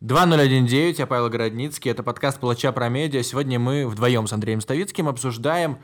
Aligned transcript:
2019, 0.00 0.98
я 0.98 1.06
Павел 1.06 1.28
Городницкий, 1.28 1.90
это 1.90 2.02
подкаст 2.02 2.40
«Палача 2.40 2.72
про 2.72 2.88
медиа». 2.88 3.22
Сегодня 3.22 3.58
мы 3.58 3.86
вдвоем 3.86 4.26
с 4.26 4.32
Андреем 4.32 4.62
Ставицким 4.62 5.08
обсуждаем 5.08 5.78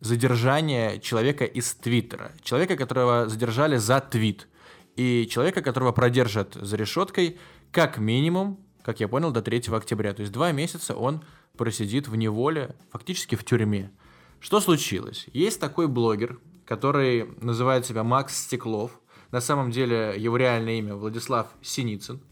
задержание 0.00 0.98
человека 0.98 1.44
из 1.44 1.74
Твиттера. 1.74 2.32
Человека, 2.42 2.78
которого 2.78 3.28
задержали 3.28 3.76
за 3.76 4.00
твит. 4.00 4.48
И 4.96 5.28
человека, 5.30 5.60
которого 5.60 5.92
продержат 5.92 6.54
за 6.54 6.74
решеткой 6.78 7.38
как 7.70 7.98
минимум, 7.98 8.58
как 8.82 8.98
я 8.98 9.08
понял, 9.08 9.30
до 9.30 9.42
3 9.42 9.64
октября. 9.72 10.14
То 10.14 10.22
есть 10.22 10.32
два 10.32 10.52
месяца 10.52 10.94
он 10.94 11.22
просидит 11.58 12.08
в 12.08 12.16
неволе, 12.16 12.74
фактически 12.90 13.34
в 13.34 13.44
тюрьме. 13.44 13.90
Что 14.38 14.60
случилось? 14.60 15.26
Есть 15.34 15.60
такой 15.60 15.86
блогер, 15.86 16.40
который 16.64 17.28
называет 17.42 17.84
себя 17.84 18.04
Макс 18.04 18.34
Стеклов. 18.34 18.98
На 19.32 19.42
самом 19.42 19.70
деле 19.70 20.14
его 20.16 20.38
реальное 20.38 20.78
имя 20.78 20.94
Владислав 20.94 21.48
Синицын. 21.60 22.22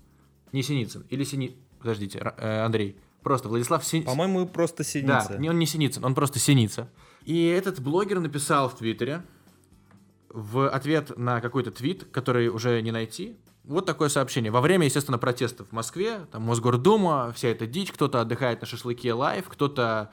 Не 0.52 0.62
Синицын, 0.62 1.04
или 1.10 1.24
Сини... 1.24 1.56
Подождите, 1.78 2.18
э, 2.36 2.64
Андрей. 2.64 2.96
Просто 3.22 3.48
Владислав 3.48 3.84
Синицын. 3.84 4.10
По-моему, 4.10 4.46
просто 4.46 4.84
Синица. 4.84 5.36
Да, 5.38 5.50
он 5.50 5.58
не 5.58 5.66
Синицын, 5.66 6.04
он 6.04 6.14
просто 6.14 6.38
Синица. 6.38 6.88
И 7.24 7.46
этот 7.46 7.80
блогер 7.80 8.20
написал 8.20 8.68
в 8.68 8.76
Твиттере 8.76 9.22
в 10.30 10.68
ответ 10.68 11.16
на 11.16 11.40
какой-то 11.40 11.70
твит, 11.70 12.06
который 12.10 12.48
уже 12.48 12.80
не 12.82 12.92
найти, 12.92 13.36
вот 13.64 13.84
такое 13.84 14.08
сообщение. 14.08 14.50
Во 14.50 14.60
время, 14.60 14.86
естественно, 14.86 15.18
протестов 15.18 15.68
в 15.68 15.72
Москве, 15.72 16.20
там 16.32 16.42
Мосгордума, 16.42 17.32
вся 17.34 17.48
эта 17.48 17.66
дичь, 17.66 17.92
кто-то 17.92 18.20
отдыхает 18.20 18.60
на 18.62 18.66
шашлыке 18.66 19.12
live, 19.12 19.46
кто-то 19.46 20.10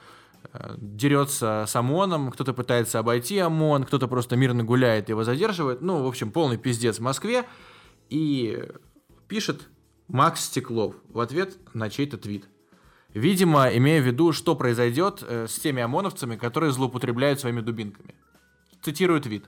э, 0.51 0.75
дерется 0.77 1.63
с 1.65 1.75
ОМОНом, 1.75 2.31
кто-то 2.31 2.53
пытается 2.53 2.99
обойти 2.99 3.39
ОМОН, 3.39 3.85
кто-то 3.85 4.09
просто 4.09 4.35
мирно 4.35 4.65
гуляет, 4.65 5.07
его 5.07 5.23
задерживает. 5.23 5.81
Ну, 5.81 6.03
в 6.03 6.07
общем, 6.07 6.31
полный 6.31 6.57
пиздец 6.57 6.97
в 6.97 7.01
Москве. 7.01 7.45
И 8.09 8.61
пишет 9.29 9.69
Макс 10.07 10.45
Стеклов 10.45 10.95
в 11.09 11.19
ответ 11.19 11.57
на 11.73 11.89
чей-то 11.89 12.17
твит. 12.17 12.47
Видимо, 13.13 13.69
имея 13.69 14.01
в 14.01 14.05
виду, 14.05 14.33
что 14.33 14.55
произойдет 14.55 15.23
э, 15.25 15.47
с 15.47 15.57
теми 15.59 15.81
ОМОНовцами, 15.81 16.35
которые 16.35 16.71
злоупотребляют 16.71 17.39
своими 17.39 17.61
дубинками. 17.61 18.13
Цитирую 18.81 19.21
твит. 19.21 19.45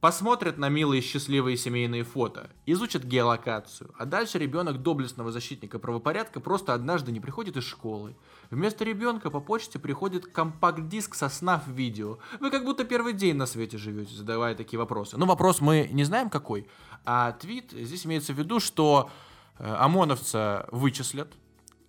Посмотрят 0.00 0.56
на 0.56 0.68
милые 0.68 1.02
счастливые 1.02 1.56
семейные 1.56 2.04
фото, 2.04 2.50
изучат 2.64 3.02
геолокацию, 3.02 3.92
а 3.98 4.04
дальше 4.04 4.38
ребенок 4.38 4.82
доблестного 4.82 5.32
защитника 5.32 5.78
правопорядка 5.78 6.38
просто 6.38 6.74
однажды 6.74 7.12
не 7.12 7.18
приходит 7.18 7.56
из 7.56 7.64
школы. 7.64 8.14
Вместо 8.50 8.84
ребенка 8.84 9.30
по 9.30 9.40
почте 9.40 9.78
приходит 9.78 10.26
компакт-диск 10.26 11.14
со 11.14 11.28
снав 11.28 11.66
видео. 11.66 12.18
Вы 12.40 12.50
как 12.50 12.64
будто 12.64 12.84
первый 12.84 13.14
день 13.14 13.36
на 13.36 13.46
свете 13.46 13.78
живете, 13.78 14.14
задавая 14.14 14.54
такие 14.54 14.78
вопросы. 14.78 15.16
Ну, 15.16 15.26
вопрос 15.26 15.60
мы 15.60 15.88
не 15.90 16.04
знаем 16.04 16.30
какой, 16.30 16.68
а 17.04 17.32
твит 17.32 17.72
здесь 17.72 18.06
имеется 18.06 18.32
в 18.34 18.38
виду, 18.38 18.60
что 18.60 19.10
ОМОНовца 19.58 20.68
вычислят, 20.70 21.34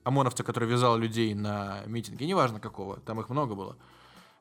ОМОНовца, 0.04 0.44
который 0.44 0.70
вязал 0.70 0.98
людей 0.98 1.34
на 1.34 1.84
митинге, 1.86 2.26
неважно 2.26 2.60
какого, 2.60 3.00
там 3.02 3.20
их 3.20 3.30
много 3.30 3.56
было, 3.56 3.78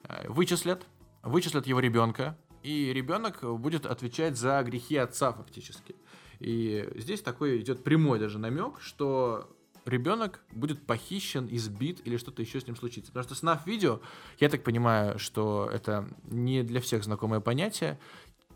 э, 0.05 0.29
вычислят, 0.29 0.87
вычислят 1.23 1.67
его 1.67 1.81
ребенка, 1.81 2.39
и 2.63 2.93
ребенок 2.93 3.41
будет 3.61 3.87
отвечать 3.87 4.37
за 4.37 4.63
грехи 4.63 4.97
отца 4.97 5.33
фактически. 5.33 5.95
И 6.41 6.89
здесь 6.97 7.23
такой 7.23 7.61
идет 7.61 7.83
прямой 7.85 8.19
даже 8.19 8.39
намек, 8.39 8.81
что 8.81 9.57
ребенок 9.87 10.41
будет 10.53 10.85
похищен, 10.85 11.49
избит 11.51 12.03
или 12.05 12.17
что-то 12.17 12.43
еще 12.43 12.61
с 12.61 12.67
ним 12.67 12.77
случится. 12.77 13.13
Потому 13.13 13.25
что 13.25 13.35
снав 13.35 13.67
видео, 13.67 14.01
я 14.39 14.49
так 14.49 14.63
понимаю, 14.63 15.19
что 15.19 15.71
это 15.73 16.09
не 16.25 16.63
для 16.63 16.81
всех 16.81 17.05
знакомое 17.05 17.41
понятие. 17.41 17.99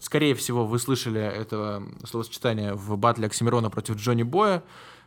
Скорее 0.01 0.35
всего, 0.35 0.67
вы 0.67 0.79
слышали 0.79 1.21
этого 1.21 1.87
словосочетания 2.05 2.75
в 2.75 2.97
батле 2.97 3.27
Оксимирона 3.27 3.71
против 3.71 3.97
Джонни 3.97 4.25
Боя 4.25 4.65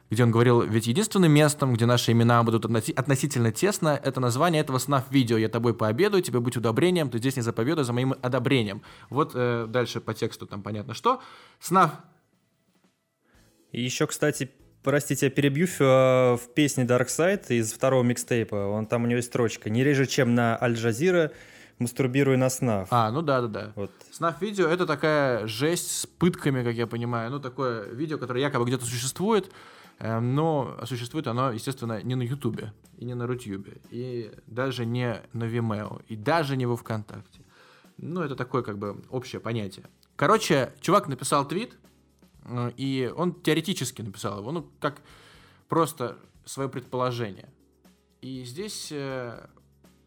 где 0.09 0.23
он 0.23 0.31
говорил, 0.31 0.61
ведь 0.61 0.87
единственным 0.87 1.31
местом, 1.31 1.73
где 1.73 1.85
наши 1.85 2.11
имена 2.11 2.43
будут 2.43 2.65
относительно 2.65 3.51
тесно, 3.51 3.99
это 4.01 4.19
название 4.19 4.61
этого 4.61 4.77
сна 4.77 5.01
в 5.01 5.11
видео. 5.11 5.37
Я 5.37 5.49
тобой 5.49 5.73
пообедаю, 5.73 6.23
тебе 6.23 6.39
быть 6.39 6.55
удобрением, 6.55 7.09
ты 7.09 7.17
здесь 7.17 7.35
не 7.35 7.41
за 7.41 7.53
а 7.55 7.83
за 7.83 7.93
моим 7.93 8.13
одобрением. 8.21 8.81
Вот 9.09 9.31
э, 9.33 9.65
дальше 9.67 10.01
по 10.01 10.13
тексту 10.13 10.45
там 10.45 10.61
понятно 10.61 10.93
что. 10.93 11.21
Снав. 11.59 11.91
И 13.71 13.81
еще, 13.81 14.05
кстати, 14.05 14.51
простите, 14.83 15.27
я 15.27 15.31
перебью, 15.31 15.67
в, 15.67 15.79
в 15.79 16.53
песне 16.53 16.83
Dark 16.83 17.07
Side 17.07 17.47
из 17.49 17.73
второго 17.73 18.03
микстейпа, 18.03 18.55
он 18.55 18.85
там 18.85 19.03
у 19.03 19.07
него 19.07 19.17
есть 19.17 19.29
строчка 19.29 19.69
«Не 19.69 19.83
реже, 19.83 20.05
чем 20.05 20.35
на 20.35 20.61
Аль-Джазира, 20.61 21.31
мастурбируя 21.79 22.37
на 22.37 22.49
снав». 22.49 22.87
А, 22.91 23.11
ну 23.11 23.21
да-да-да. 23.21 23.73
Вот. 23.75 23.91
Снав 24.11 24.41
видео— 24.41 24.67
это 24.69 24.85
такая 24.85 25.47
жесть 25.47 25.91
с 25.91 26.05
пытками, 26.05 26.63
как 26.63 26.75
я 26.75 26.87
понимаю. 26.87 27.31
Ну, 27.31 27.39
такое 27.39 27.85
видео, 27.89 28.17
которое 28.17 28.41
якобы 28.41 28.65
где-то 28.65 28.85
существует, 28.85 29.51
Эм, 29.99 30.35
но 30.35 30.77
существует 30.85 31.27
оно, 31.27 31.51
естественно, 31.51 32.01
не 32.03 32.15
на 32.15 32.23
Ютубе, 32.23 32.73
и 32.97 33.05
не 33.05 33.13
на 33.13 33.27
Рутюбе, 33.27 33.77
и 33.89 34.33
даже 34.47 34.85
не 34.85 35.21
на 35.33 35.45
Vimeo, 35.45 36.03
и 36.07 36.15
даже 36.15 36.57
не 36.57 36.65
во 36.65 36.75
ВКонтакте. 36.75 37.41
Ну, 37.97 38.21
это 38.21 38.35
такое 38.35 38.63
как 38.63 38.77
бы 38.77 39.03
общее 39.09 39.39
понятие. 39.39 39.85
Короче, 40.15 40.73
чувак 40.81 41.07
написал 41.07 41.47
твит, 41.47 41.77
э, 42.45 42.71
и 42.75 43.13
он 43.15 43.33
теоретически 43.33 44.01
написал 44.01 44.39
его, 44.39 44.51
ну, 44.51 44.69
как 44.79 45.01
просто 45.69 46.17
свое 46.43 46.69
предположение. 46.69 47.49
И 48.21 48.43
здесь 48.43 48.89
э, 48.91 49.47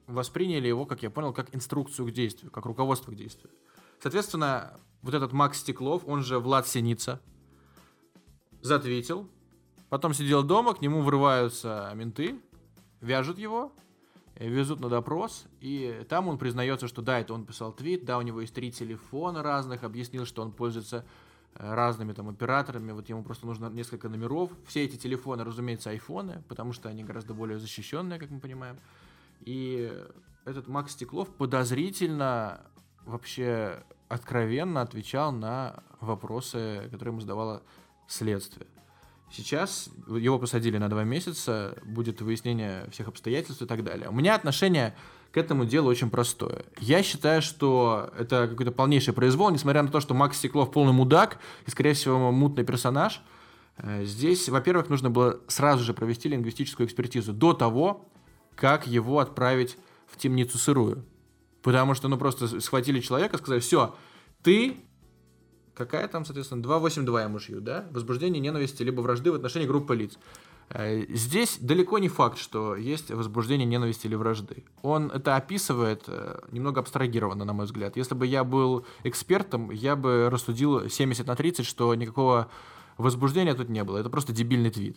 восприняли 0.06 0.68
его, 0.68 0.86
как 0.86 1.02
я 1.02 1.10
понял, 1.10 1.32
как 1.32 1.54
инструкцию 1.54 2.06
к 2.08 2.12
действию, 2.12 2.50
как 2.50 2.66
руководство 2.66 3.10
к 3.12 3.16
действию. 3.16 3.50
Соответственно, 4.00 4.78
вот 5.02 5.14
этот 5.14 5.32
Макс 5.32 5.58
Стеклов, 5.58 6.02
он 6.06 6.22
же 6.22 6.38
Влад 6.38 6.68
Синица, 6.68 7.20
затвитил, 8.62 9.28
Потом 9.88 10.14
сидел 10.14 10.42
дома, 10.42 10.74
к 10.74 10.80
нему 10.80 11.02
врываются 11.02 11.92
менты, 11.94 12.40
вяжут 13.00 13.38
его, 13.38 13.72
э, 14.34 14.48
везут 14.48 14.80
на 14.80 14.88
допрос, 14.88 15.46
и 15.60 16.04
там 16.08 16.26
он 16.28 16.38
признается, 16.38 16.88
что 16.88 17.02
да, 17.02 17.20
это 17.20 17.34
он 17.34 17.46
писал 17.46 17.72
твит, 17.72 18.04
да, 18.04 18.18
у 18.18 18.22
него 18.22 18.40
есть 18.40 18.52
три 18.52 18.72
телефона 18.72 19.42
разных, 19.44 19.84
объяснил, 19.84 20.26
что 20.26 20.42
он 20.42 20.50
пользуется 20.50 21.06
э, 21.54 21.74
разными 21.74 22.12
там 22.14 22.28
операторами, 22.28 22.90
вот 22.90 23.08
ему 23.08 23.22
просто 23.22 23.46
нужно 23.46 23.70
несколько 23.70 24.08
номеров. 24.08 24.50
Все 24.66 24.84
эти 24.84 24.96
телефоны, 24.96 25.44
разумеется, 25.44 25.90
айфоны, 25.90 26.42
потому 26.48 26.72
что 26.72 26.88
они 26.88 27.04
гораздо 27.04 27.32
более 27.32 27.60
защищенные, 27.60 28.18
как 28.18 28.30
мы 28.30 28.40
понимаем. 28.40 28.78
И 29.40 29.92
этот 30.44 30.68
Макс 30.68 30.92
Стеклов 30.92 31.28
подозрительно, 31.28 32.60
вообще 33.04 33.82
откровенно 34.08 34.82
отвечал 34.82 35.32
на 35.32 35.82
вопросы, 36.00 36.88
которые 36.90 37.12
ему 37.12 37.20
задавало 37.20 37.62
следствие. 38.06 38.66
Сейчас 39.30 39.90
его 40.08 40.38
посадили 40.38 40.78
на 40.78 40.88
два 40.88 41.02
месяца, 41.02 41.76
будет 41.84 42.20
выяснение 42.20 42.88
всех 42.90 43.08
обстоятельств 43.08 43.60
и 43.60 43.66
так 43.66 43.82
далее. 43.82 44.08
У 44.08 44.12
меня 44.12 44.36
отношение 44.36 44.94
к 45.32 45.36
этому 45.36 45.64
делу 45.64 45.90
очень 45.90 46.10
простое. 46.10 46.64
Я 46.78 47.02
считаю, 47.02 47.42
что 47.42 48.10
это 48.16 48.46
какой-то 48.46 48.70
полнейший 48.70 49.12
произвол, 49.12 49.50
несмотря 49.50 49.82
на 49.82 49.88
то, 49.88 50.00
что 50.00 50.14
Макс 50.14 50.38
Стеклов 50.38 50.70
полный 50.70 50.92
мудак 50.92 51.38
и, 51.66 51.70
скорее 51.70 51.94
всего, 51.94 52.30
мутный 52.30 52.64
персонаж. 52.64 53.20
Э, 53.78 54.04
здесь, 54.04 54.48
во-первых, 54.48 54.88
нужно 54.88 55.10
было 55.10 55.40
сразу 55.48 55.82
же 55.84 55.92
провести 55.92 56.28
лингвистическую 56.28 56.86
экспертизу 56.86 57.32
до 57.32 57.52
того, 57.52 58.08
как 58.56 58.86
его 58.86 59.20
отправить 59.20 59.76
в 60.08 60.16
темницу 60.16 60.58
сырую. 60.58 61.04
Потому 61.62 61.94
что, 61.94 62.08
ну, 62.08 62.18
просто 62.18 62.60
схватили 62.60 63.00
человека, 63.00 63.38
сказали, 63.38 63.60
все, 63.60 63.94
ты 64.42 64.76
какая 65.76 66.08
там, 66.08 66.24
соответственно, 66.24 66.62
282 66.62 67.22
ему 67.24 67.38
шьют, 67.38 67.62
да? 67.62 67.86
Возбуждение 67.90 68.40
ненависти 68.40 68.82
либо 68.82 69.00
вражды 69.02 69.30
в 69.30 69.34
отношении 69.34 69.66
группы 69.66 69.94
лиц. 69.94 70.18
Э, 70.70 71.04
здесь 71.08 71.58
далеко 71.60 71.98
не 71.98 72.08
факт, 72.08 72.38
что 72.38 72.74
есть 72.74 73.10
возбуждение 73.10 73.66
ненависти 73.66 74.06
или 74.06 74.14
вражды. 74.14 74.64
Он 74.82 75.10
это 75.10 75.36
описывает 75.36 76.04
э, 76.08 76.40
немного 76.50 76.80
абстрагированно, 76.80 77.44
на 77.44 77.52
мой 77.52 77.66
взгляд. 77.66 77.96
Если 77.96 78.14
бы 78.14 78.26
я 78.26 78.42
был 78.42 78.86
экспертом, 79.04 79.70
я 79.70 79.94
бы 79.94 80.28
рассудил 80.30 80.88
70 80.88 81.26
на 81.26 81.36
30, 81.36 81.66
что 81.66 81.94
никакого 81.94 82.48
возбуждения 82.96 83.54
тут 83.54 83.68
не 83.68 83.84
было. 83.84 83.98
Это 83.98 84.10
просто 84.10 84.32
дебильный 84.32 84.70
твит. 84.70 84.96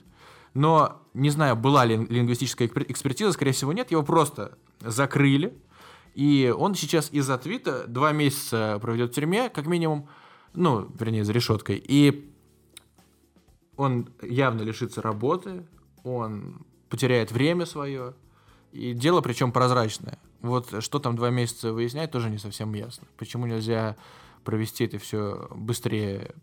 Но 0.54 1.02
не 1.14 1.30
знаю, 1.30 1.56
была 1.56 1.86
ли 1.86 1.96
лингвистическая 1.96 2.68
экспертиза, 2.68 3.32
скорее 3.32 3.52
всего 3.52 3.74
нет. 3.74 3.92
Его 3.92 4.04
просто 4.04 4.58
закрыли. 4.80 5.58
И 6.16 6.54
он 6.56 6.76
сейчас 6.76 7.12
из-за 7.12 7.38
твита 7.38 7.86
два 7.88 8.12
месяца 8.12 8.80
проведет 8.82 9.12
в 9.12 9.16
тюрьме, 9.16 9.50
как 9.50 9.68
минимум 9.68 10.10
ну, 10.54 10.90
вернее, 11.00 11.24
за 11.24 11.34
решеткой. 11.34 11.82
И 11.86 12.34
он 13.76 14.10
явно 14.22 14.62
лишится 14.62 15.02
работы, 15.02 15.66
он 16.04 16.66
потеряет 16.90 17.32
время 17.32 17.66
свое, 17.66 18.14
и 18.72 18.94
дело 18.94 19.22
причем 19.22 19.52
прозрачное. 19.52 20.20
Вот 20.42 20.84
что 20.84 21.00
там 21.00 21.16
два 21.16 21.30
месяца 21.30 21.74
выяснять, 21.74 22.12
тоже 22.12 22.30
не 22.30 22.38
совсем 22.38 22.74
ясно. 22.74 23.08
Почему 23.18 23.46
нельзя 23.46 23.96
провести 24.44 24.86
это 24.86 24.98
все 24.98 25.48
быстрее, 25.52 26.34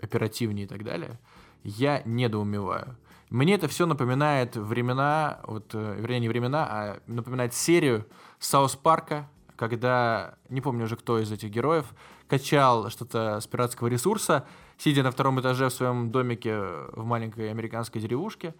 оперативнее 0.00 0.64
и 0.64 0.68
так 0.68 0.84
далее, 0.84 1.18
я 1.62 2.02
недоумеваю. 2.04 2.96
Мне 3.32 3.54
это 3.54 3.66
все 3.66 3.86
напоминает 3.86 4.56
времена, 4.56 5.40
вот, 5.44 5.70
э, 5.72 5.96
вернее, 5.98 6.20
не 6.20 6.28
времена, 6.28 6.66
а 6.70 7.00
напоминает 7.06 7.54
серию 7.54 8.06
Саус 8.38 8.76
Парка, 8.76 9.26
когда, 9.56 10.34
не 10.50 10.60
помню 10.60 10.84
уже 10.84 10.96
кто 10.96 11.18
из 11.18 11.32
этих 11.32 11.48
героев, 11.48 11.86
качал 12.28 12.90
что-то 12.90 13.40
с 13.40 13.46
пиратского 13.46 13.88
ресурса, 13.88 14.46
сидя 14.76 15.02
на 15.02 15.10
втором 15.10 15.40
этаже 15.40 15.70
в 15.70 15.72
своем 15.72 16.10
домике 16.10 16.58
в 16.92 17.06
маленькой 17.06 17.50
американской 17.50 18.02
деревушке, 18.02 18.54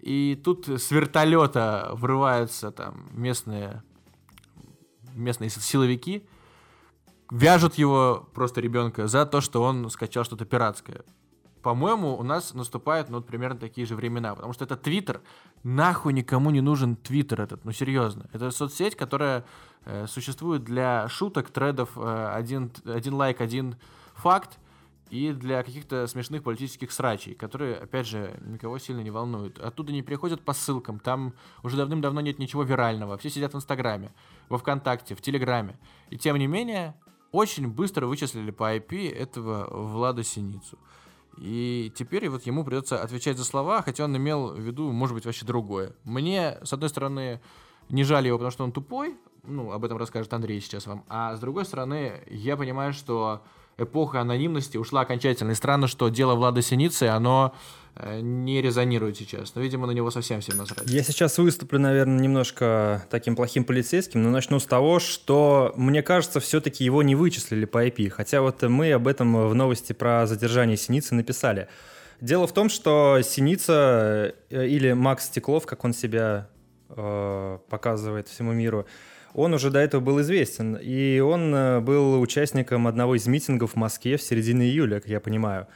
И 0.00 0.38
тут 0.44 0.68
с 0.68 0.90
вертолета 0.90 1.92
врываются 1.94 2.70
там 2.70 3.08
местные, 3.12 3.82
местные 5.14 5.48
силовики, 5.48 6.28
вяжут 7.30 7.76
его, 7.76 8.28
просто 8.34 8.60
ребенка, 8.60 9.06
за 9.06 9.24
то, 9.24 9.40
что 9.40 9.62
он 9.62 9.88
скачал 9.88 10.24
что-то 10.24 10.44
пиратское. 10.44 11.02
По-моему, 11.68 12.16
у 12.16 12.22
нас 12.22 12.54
наступают, 12.54 13.10
ну, 13.10 13.20
примерно 13.20 13.60
такие 13.60 13.86
же 13.86 13.94
времена, 13.94 14.34
потому 14.34 14.54
что 14.54 14.64
это 14.64 14.74
Твиттер. 14.74 15.20
Нахуй 15.64 16.14
никому 16.14 16.48
не 16.48 16.62
нужен 16.62 16.96
Твиттер 16.96 17.42
этот, 17.42 17.66
ну, 17.66 17.72
серьезно. 17.72 18.24
Это 18.32 18.50
соцсеть, 18.50 18.96
которая 18.96 19.44
э, 19.84 20.06
существует 20.06 20.64
для 20.64 21.06
шуток, 21.10 21.50
тредов, 21.50 21.90
э, 21.96 22.32
один, 22.34 22.72
один 22.86 23.12
лайк, 23.12 23.42
один 23.42 23.76
факт, 24.14 24.58
и 25.10 25.32
для 25.32 25.62
каких-то 25.62 26.06
смешных 26.06 26.42
политических 26.42 26.90
срачей, 26.90 27.34
которые, 27.34 27.76
опять 27.76 28.06
же, 28.06 28.40
никого 28.46 28.78
сильно 28.78 29.02
не 29.02 29.10
волнуют. 29.10 29.58
Оттуда 29.58 29.92
не 29.92 30.02
приходят 30.02 30.42
по 30.42 30.54
ссылкам, 30.54 30.98
там 30.98 31.34
уже 31.62 31.76
давным-давно 31.76 32.22
нет 32.22 32.38
ничего 32.38 32.62
вирального. 32.62 33.18
Все 33.18 33.28
сидят 33.28 33.52
в 33.52 33.56
Инстаграме, 33.58 34.14
во 34.48 34.56
Вконтакте, 34.56 35.14
в 35.14 35.20
Телеграме. 35.20 35.78
И 36.08 36.16
тем 36.16 36.38
не 36.38 36.46
менее, 36.46 36.94
очень 37.30 37.68
быстро 37.68 38.06
вычислили 38.06 38.52
по 38.52 38.74
IP 38.74 39.12
этого 39.12 39.68
Влада 39.70 40.24
Синицу. 40.24 40.78
И 41.40 41.92
теперь 41.94 42.28
вот 42.28 42.44
ему 42.44 42.64
придется 42.64 43.02
отвечать 43.02 43.38
за 43.38 43.44
слова, 43.44 43.82
хотя 43.82 44.04
он 44.04 44.16
имел 44.16 44.48
в 44.48 44.58
виду, 44.58 44.90
может 44.90 45.14
быть, 45.14 45.24
вообще 45.24 45.46
другое. 45.46 45.92
Мне, 46.04 46.58
с 46.62 46.72
одной 46.72 46.88
стороны, 46.88 47.40
не 47.88 48.04
жаль 48.04 48.26
его, 48.26 48.38
потому 48.38 48.50
что 48.50 48.64
он 48.64 48.72
тупой, 48.72 49.16
ну, 49.44 49.72
об 49.72 49.84
этом 49.84 49.98
расскажет 49.98 50.32
Андрей 50.32 50.60
сейчас 50.60 50.86
вам, 50.86 51.04
а 51.08 51.34
с 51.36 51.40
другой 51.40 51.64
стороны, 51.64 52.22
я 52.28 52.56
понимаю, 52.56 52.92
что 52.92 53.42
эпоха 53.78 54.20
анонимности 54.20 54.76
ушла 54.76 55.02
окончательно. 55.02 55.52
И 55.52 55.54
странно, 55.54 55.86
что 55.86 56.08
дело 56.08 56.34
Влада 56.34 56.60
Синицы, 56.62 57.04
оно 57.04 57.54
не 58.20 58.62
резонирует 58.62 59.16
сейчас. 59.16 59.54
Но, 59.54 59.60
видимо, 59.60 59.86
на 59.86 59.92
него 59.92 60.10
совсем 60.10 60.40
всем 60.40 60.56
насрать. 60.56 60.88
Я 60.88 61.02
сейчас 61.02 61.38
выступлю, 61.38 61.78
наверное, 61.78 62.20
немножко 62.20 63.04
таким 63.10 63.36
плохим 63.36 63.64
полицейским, 63.64 64.22
но 64.22 64.30
начну 64.30 64.60
с 64.60 64.66
того, 64.66 64.98
что, 65.00 65.72
мне 65.76 66.02
кажется, 66.02 66.40
все-таки 66.40 66.84
его 66.84 67.02
не 67.02 67.14
вычислили 67.14 67.64
по 67.64 67.84
IP. 67.86 68.10
Хотя 68.10 68.40
вот 68.40 68.62
мы 68.62 68.92
об 68.92 69.08
этом 69.08 69.48
в 69.48 69.54
новости 69.54 69.92
про 69.92 70.26
задержание 70.26 70.76
Синицы 70.76 71.14
написали. 71.14 71.68
Дело 72.20 72.46
в 72.46 72.52
том, 72.52 72.68
что 72.68 73.20
Синица 73.22 74.34
э, 74.50 74.66
или 74.66 74.92
Макс 74.92 75.26
Стеклов, 75.26 75.66
как 75.66 75.84
он 75.84 75.92
себя 75.92 76.48
э, 76.88 77.58
показывает 77.68 78.28
всему 78.28 78.52
миру, 78.52 78.86
он 79.34 79.54
уже 79.54 79.70
до 79.70 79.78
этого 79.78 80.00
был 80.00 80.20
известен, 80.20 80.76
и 80.76 81.20
он 81.20 81.54
э, 81.54 81.80
был 81.80 82.20
участником 82.20 82.88
одного 82.88 83.14
из 83.14 83.26
митингов 83.28 83.72
в 83.72 83.76
Москве 83.76 84.16
в 84.16 84.22
середине 84.22 84.66
июля, 84.66 85.00
как 85.00 85.08
я 85.08 85.20
понимаю. 85.20 85.68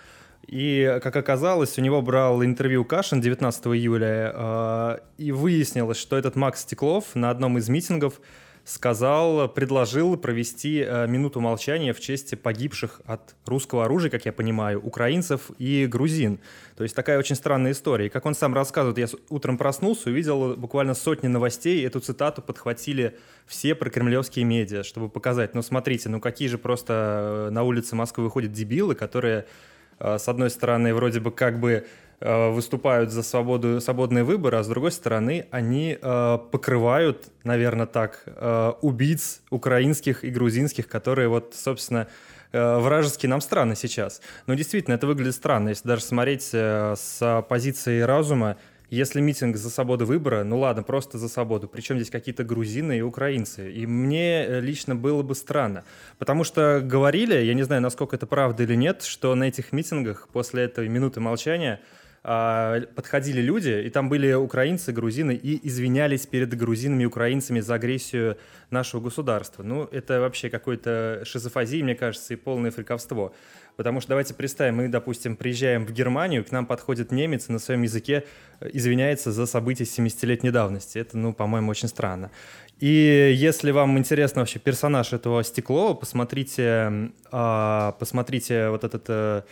И, 0.47 0.99
как 1.03 1.17
оказалось, 1.17 1.79
у 1.79 1.83
него 1.83 2.03
брал 2.03 2.43
интервью 2.45 2.85
Кашин 2.85 3.21
19 3.21 3.67
июля, 3.67 4.33
э, 4.35 4.99
и 5.19 5.33
выяснилось, 5.33 5.99
что 5.99 6.17
этот 6.17 6.37
Макс 6.37 6.63
Стеклов 6.63 7.15
на 7.15 7.31
одном 7.31 7.59
из 7.59 7.69
митингов 7.69 8.21
сказал, 8.65 9.49
предложил 9.49 10.17
провести 10.17 10.85
э, 10.87 11.07
минуту 11.09 11.41
молчания 11.41 11.93
в 11.93 12.01
честь 12.01 12.41
погибших 12.41 13.01
от 13.05 13.35
русского 13.45 13.85
оружия, 13.87 14.11
как 14.11 14.25
я 14.25 14.33
понимаю, 14.33 14.81
украинцев 14.81 15.51
и 15.59 15.87
грузин. 15.87 16.39
То 16.77 16.85
есть 16.85 16.95
такая 16.95 17.19
очень 17.19 17.35
странная 17.35 17.73
история. 17.73 18.07
И 18.07 18.09
как 18.09 18.25
он 18.25 18.35
сам 18.35 18.55
рассказывает, 18.55 18.99
я 18.99 19.19
утром 19.31 19.59
проснулся, 19.59 20.11
увидел 20.11 20.55
буквально 20.55 20.95
сотни 20.95 21.27
новостей, 21.27 21.85
эту 21.85 22.01
цитату 22.01 22.41
подхватили 22.41 23.19
все 23.47 23.75
прокремлевские 23.75 24.45
медиа, 24.45 24.85
чтобы 24.85 25.09
показать, 25.09 25.55
ну 25.55 25.63
смотрите, 25.63 26.09
ну 26.09 26.21
какие 26.21 26.47
же 26.49 26.59
просто 26.59 27.49
э, 27.49 27.51
на 27.51 27.65
улице 27.65 27.97
Москвы 27.97 28.25
выходят 28.25 28.53
дебилы, 28.53 28.95
которые 28.95 29.47
с 29.99 30.29
одной 30.29 30.51
стороны, 30.51 30.95
вроде 30.95 31.21
бы 31.21 31.31
как 31.31 31.61
бы 31.61 31.87
Э, 32.25 32.51
выступают 32.51 33.11
за 33.11 33.25
свободу, 33.25 33.81
свободные 33.81 34.23
выборы, 34.23 34.59
а 34.59 34.63
с 34.63 34.69
другой 34.69 34.93
стороны 34.93 35.47
они 35.51 35.99
э, 36.01 36.39
покрывают, 36.53 37.25
наверное, 37.43 37.87
так, 37.87 38.23
э, 38.27 38.73
убийц 38.81 39.41
украинских 39.51 40.23
и 40.23 40.31
грузинских, 40.31 40.87
которые 40.87 41.27
вот, 41.27 41.55
собственно, 41.57 42.07
э, 42.53 42.79
вражеские 42.79 43.29
нам 43.29 43.41
страны 43.41 43.75
сейчас. 43.75 44.21
Но 44.47 44.55
действительно, 44.55 44.95
это 44.95 45.09
выглядит 45.09 45.35
странно, 45.35 45.71
если 45.71 45.89
даже 45.89 46.03
смотреть 46.03 46.51
э, 46.53 46.95
с 46.97 47.45
позиции 47.49 48.03
разума, 48.03 48.57
если 48.93 49.23
митинг 49.23 49.57
за 49.57 49.71
свободу 49.71 50.05
выбора, 50.05 50.45
ну 50.45 50.59
ладно, 50.59 50.83
просто 50.83 51.17
за 51.17 51.31
свободу. 51.31 51.67
Причем 51.67 51.97
здесь 51.97 52.11
какие-то 52.11 52.45
грузины 52.45 52.99
и 52.99 53.01
украинцы. 53.01 53.73
И 53.73 53.87
мне 53.87 54.45
э, 54.45 54.61
лично 54.61 54.95
было 54.95 55.23
бы 55.23 55.35
странно. 55.35 55.85
Потому 56.19 56.45
что 56.45 56.83
говорили, 56.85 57.35
я 57.35 57.55
не 57.55 57.63
знаю, 57.63 57.81
насколько 57.81 58.17
это 58.17 58.27
правда 58.27 58.65
или 58.65 58.75
нет, 58.75 59.03
что 59.03 59.35
на 59.35 59.45
этих 59.45 59.73
митингах 59.73 60.29
после 60.31 60.65
этой 60.65 60.89
минуты 60.89 61.21
молчания 61.21 61.81
подходили 62.23 63.41
люди, 63.41 63.83
и 63.85 63.91
там 63.91 64.09
были 64.09 64.33
украинцы, 64.33 64.93
грузины, 64.93 65.35
и 65.35 65.67
извинялись 65.67 66.25
перед 66.27 66.57
грузинами 66.57 67.03
и 67.03 67.07
украинцами 67.07 67.59
за 67.59 67.75
агрессию 67.75 68.39
нашего 68.71 69.01
государства. 69.01 69.65
Ну, 69.65 69.89
это 69.91 70.21
вообще 70.21 70.49
какой-то 70.49 71.23
шизофазия, 71.25 71.83
мне 71.83 71.97
кажется, 71.97 72.35
и 72.35 72.37
полное 72.37 72.71
фриковство. 72.71 73.33
Потому 73.77 74.01
что 74.01 74.11
давайте 74.11 74.35
представим, 74.35 74.77
мы, 74.77 74.89
допустим, 74.89 75.35
приезжаем 75.35 75.87
в 75.87 75.93
Германию, 75.93 76.45
к 76.45 76.53
нам 76.53 76.67
подходит 76.67 77.11
немец 77.11 77.49
на 77.49 77.59
своем 77.59 77.83
языке 77.83 78.25
э, 78.61 78.69
извиняется 78.73 79.33
за 79.33 79.47
события 79.47 79.85
70-летней 79.85 80.51
давности. 80.51 80.99
Это, 80.99 81.17
ну, 81.17 81.33
по-моему, 81.33 81.71
очень 81.71 81.89
странно. 81.89 82.31
И 82.79 83.33
если 83.35 83.71
вам 83.71 83.99
интересно 83.99 84.43
вообще 84.43 84.59
персонаж 84.59 85.13
этого 85.13 85.43
Стеклова, 85.43 85.95
посмотрите, 85.95 87.13
а, 87.31 87.93
посмотрите 87.99 88.69
вот 88.69 88.85
этот 88.85 89.05
э, 89.09 89.43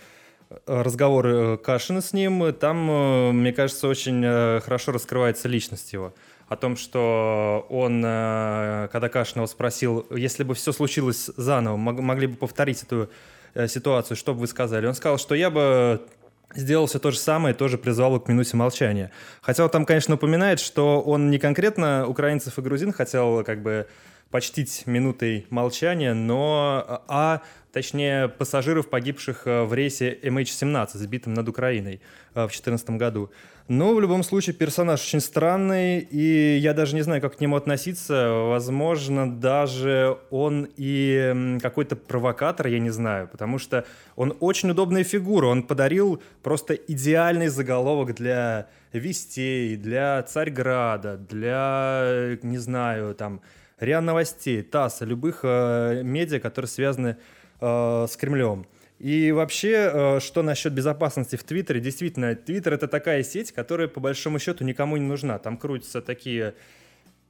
разговор 0.67 1.27
э, 1.27 1.57
Кашина 1.59 2.01
с 2.01 2.13
ним, 2.13 2.53
там, 2.55 2.91
э, 2.91 3.33
мне 3.33 3.53
кажется, 3.53 3.89
очень 3.89 4.23
э, 4.25 4.61
хорошо 4.61 4.93
раскрывается 4.93 5.49
личность 5.49 5.93
его. 5.93 6.15
О 6.49 6.57
том, 6.57 6.77
что 6.77 7.65
он, 7.71 8.03
когда 8.03 9.09
Кашин 9.09 9.37
его 9.37 9.47
спросил, 9.47 10.05
если 10.11 10.43
бы 10.43 10.55
все 10.55 10.73
случилось 10.73 11.31
заново, 11.37 11.77
могли 11.77 12.27
бы 12.27 12.35
повторить 12.35 12.83
эту 12.83 13.09
ситуацию, 13.69 14.17
что 14.17 14.35
бы 14.35 14.41
вы 14.41 14.47
сказали? 14.49 14.85
Он 14.89 14.95
сказал, 14.95 15.17
что 15.19 15.37
я 15.37 15.49
бы 15.49 16.05
сделал 16.53 16.87
все 16.87 16.99
то 16.99 17.13
же 17.13 17.19
самое, 17.19 17.55
тоже 17.55 17.79
призвал 17.79 18.19
к 18.19 18.27
минуте 18.27 18.57
молчания. 18.57 19.13
Хотя 19.43 19.63
он 19.63 19.71
там, 19.71 19.87
конечно, 19.87 20.17
упоминает, 20.17 20.59
что 20.59 21.01
он 21.01 21.31
не 21.31 21.39
конкретно 21.39 22.09
украинцев 22.09 22.59
и 22.59 22.63
грузин 22.63 22.93
хотел 22.93 23.45
как 23.45 23.63
бы 23.63 23.87
почтить 24.31 24.85
минутой 24.87 25.47
молчания, 25.51 26.15
но 26.15 27.03
а 27.09 27.43
точнее 27.73 28.29
пассажиров, 28.29 28.89
погибших 28.89 29.47
э, 29.47 29.65
в 29.65 29.75
рейсе 29.75 30.19
MH17, 30.23 30.91
сбитым 30.95 31.35
над 31.35 31.49
Украиной 31.49 32.01
э, 32.35 32.45
в 32.45 32.49
2014 32.49 32.91
году. 32.91 33.31
Но 33.69 33.95
в 33.95 34.01
любом 34.01 34.25
случае 34.25 34.55
персонаж 34.55 35.01
очень 35.01 35.21
странный, 35.21 36.01
и 36.01 36.57
я 36.57 36.75
даже 36.75 36.97
не 36.97 37.03
знаю, 37.03 37.21
как 37.21 37.37
к 37.37 37.41
нему 37.41 37.55
относиться. 37.55 38.31
Возможно, 38.33 39.31
даже 39.31 40.19
он 40.31 40.69
и 40.77 41.57
какой-то 41.63 41.95
провокатор, 41.95 42.67
я 42.67 42.81
не 42.81 42.91
знаю, 42.91 43.29
потому 43.29 43.59
что 43.59 43.85
он 44.17 44.37
очень 44.41 44.71
удобная 44.71 45.05
фигура. 45.05 45.47
Он 45.47 45.63
подарил 45.63 46.21
просто 46.43 46.75
идеальный 46.75 47.47
заголовок 47.47 48.17
для 48.17 48.67
Вестей, 48.93 49.77
для 49.77 50.21
Царьграда, 50.25 51.17
для, 51.17 52.37
не 52.43 52.59
знаю, 52.59 53.15
там, 53.15 53.41
РИА 53.81 54.01
Новостей, 54.01 54.63
ТАСС, 54.63 55.01
любых 55.01 55.41
э, 55.43 56.03
медиа, 56.05 56.39
которые 56.39 56.69
связаны 56.69 57.17
э, 57.61 58.07
с 58.09 58.17
Кремлем. 58.17 58.67
И 58.99 59.33
вообще, 59.33 59.91
э, 59.93 60.21
что 60.21 60.43
насчет 60.43 60.75
безопасности 60.75 61.37
в 61.37 61.43
Твиттере? 61.43 61.81
Действительно, 61.81 62.35
Твиттер 62.35 62.75
это 62.75 62.87
такая 62.87 63.23
сеть, 63.23 63.51
которая 63.51 63.89
по 63.89 63.99
большому 63.99 64.39
счету 64.39 64.63
никому 64.65 64.99
не 64.99 65.07
нужна. 65.07 65.39
Там 65.39 65.57
крутятся 65.57 66.03
такие 66.03 66.55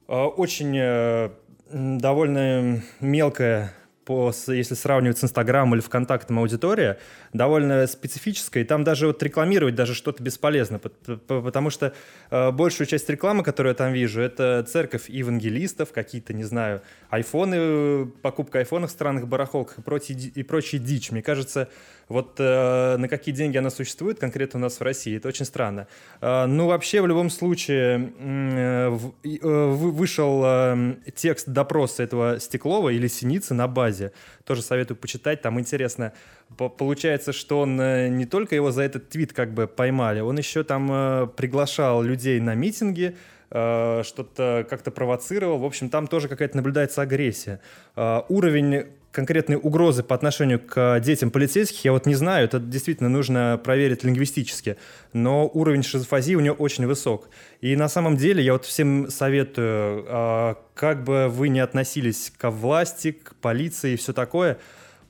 э, 0.09 0.13
очень 0.13 0.77
э, 0.77 1.29
довольно 1.71 2.83
мелкая 2.99 3.73
по, 4.11 4.33
если 4.47 4.75
сравнивать 4.75 5.17
с 5.19 5.23
Инстаграмом 5.23 5.75
или 5.75 5.81
ВКонтактом 5.81 6.39
аудитория, 6.39 6.99
довольно 7.31 7.87
специфическая, 7.87 8.63
и 8.63 8.65
там 8.67 8.83
даже 8.83 9.07
вот 9.07 9.23
рекламировать 9.23 9.73
даже 9.73 9.93
что-то 9.93 10.21
бесполезно, 10.21 10.79
потому 10.79 11.69
что 11.69 11.93
э, 12.29 12.51
большую 12.51 12.87
часть 12.87 13.09
рекламы, 13.09 13.43
которую 13.43 13.71
я 13.71 13.75
там 13.75 13.93
вижу, 13.93 14.19
это 14.19 14.65
церковь 14.67 15.09
евангелистов, 15.09 15.93
какие-то, 15.93 16.33
не 16.33 16.43
знаю, 16.43 16.81
айфоны, 17.09 18.05
покупка 18.21 18.59
айфонов 18.59 18.89
в 18.89 18.93
странных 18.93 19.29
барахолках 19.29 19.79
и, 19.79 19.81
прочие, 19.81 20.17
и 20.17 20.43
прочие 20.43 20.81
дичь. 20.81 21.11
Мне 21.11 21.21
кажется, 21.21 21.69
вот 22.09 22.35
э, 22.39 22.97
на 22.97 23.07
какие 23.07 23.33
деньги 23.33 23.57
она 23.57 23.69
существует 23.69 24.19
конкретно 24.19 24.59
у 24.59 24.61
нас 24.61 24.79
в 24.79 24.83
России, 24.83 25.15
это 25.15 25.29
очень 25.29 25.45
странно. 25.45 25.87
Э, 26.19 26.47
ну, 26.47 26.67
вообще, 26.67 27.01
в 27.01 27.07
любом 27.07 27.29
случае, 27.29 28.11
э, 28.19 28.89
в, 28.89 29.13
э, 29.23 29.67
вышел 29.91 30.41
э, 30.43 30.95
текст 31.15 31.47
допроса 31.47 32.03
этого 32.03 32.41
Стеклова 32.41 32.89
или 32.89 33.07
Синицы 33.07 33.53
на 33.53 33.67
базе. 33.67 34.00
Тоже 34.43 34.61
советую 34.61 34.97
почитать, 34.97 35.41
там 35.41 35.59
интересно. 35.59 36.13
Получается, 36.57 37.33
что 37.33 37.61
он 37.61 37.79
э, 37.79 38.09
не 38.09 38.25
только 38.25 38.55
его 38.55 38.71
за 38.71 38.83
этот 38.83 39.09
твит 39.09 39.33
как 39.33 39.53
бы 39.53 39.67
поймали, 39.67 40.19
он 40.19 40.37
еще 40.37 40.63
там 40.63 40.89
э, 40.91 41.27
приглашал 41.35 42.01
людей 42.01 42.39
на 42.39 42.55
митинги, 42.55 43.15
э, 43.49 44.01
что-то 44.03 44.65
как-то 44.69 44.91
провоцировал. 44.91 45.59
В 45.59 45.65
общем, 45.65 45.89
там 45.89 46.07
тоже 46.07 46.27
какая-то 46.27 46.57
наблюдается 46.57 47.01
агрессия. 47.01 47.59
Уровень 47.95 48.87
конкретные 49.11 49.57
угрозы 49.57 50.03
по 50.03 50.15
отношению 50.15 50.59
к 50.59 50.99
детям 50.99 51.31
полицейских, 51.31 51.83
я 51.85 51.91
вот 51.91 52.05
не 52.05 52.15
знаю, 52.15 52.45
это 52.45 52.59
действительно 52.59 53.09
нужно 53.09 53.59
проверить 53.63 54.03
лингвистически, 54.03 54.77
но 55.13 55.49
уровень 55.53 55.83
шизофазии 55.83 56.35
у 56.35 56.39
нее 56.39 56.53
очень 56.53 56.87
высок. 56.87 57.29
И 57.59 57.75
на 57.75 57.89
самом 57.89 58.17
деле 58.17 58.43
я 58.43 58.53
вот 58.53 58.65
всем 58.65 59.09
советую, 59.09 60.05
а, 60.07 60.57
как 60.73 61.03
бы 61.03 61.27
вы 61.27 61.49
ни 61.49 61.59
относились 61.59 62.31
к 62.37 62.49
власти, 62.49 63.11
к 63.11 63.35
полиции 63.35 63.93
и 63.93 63.97
все 63.97 64.13
такое, 64.13 64.57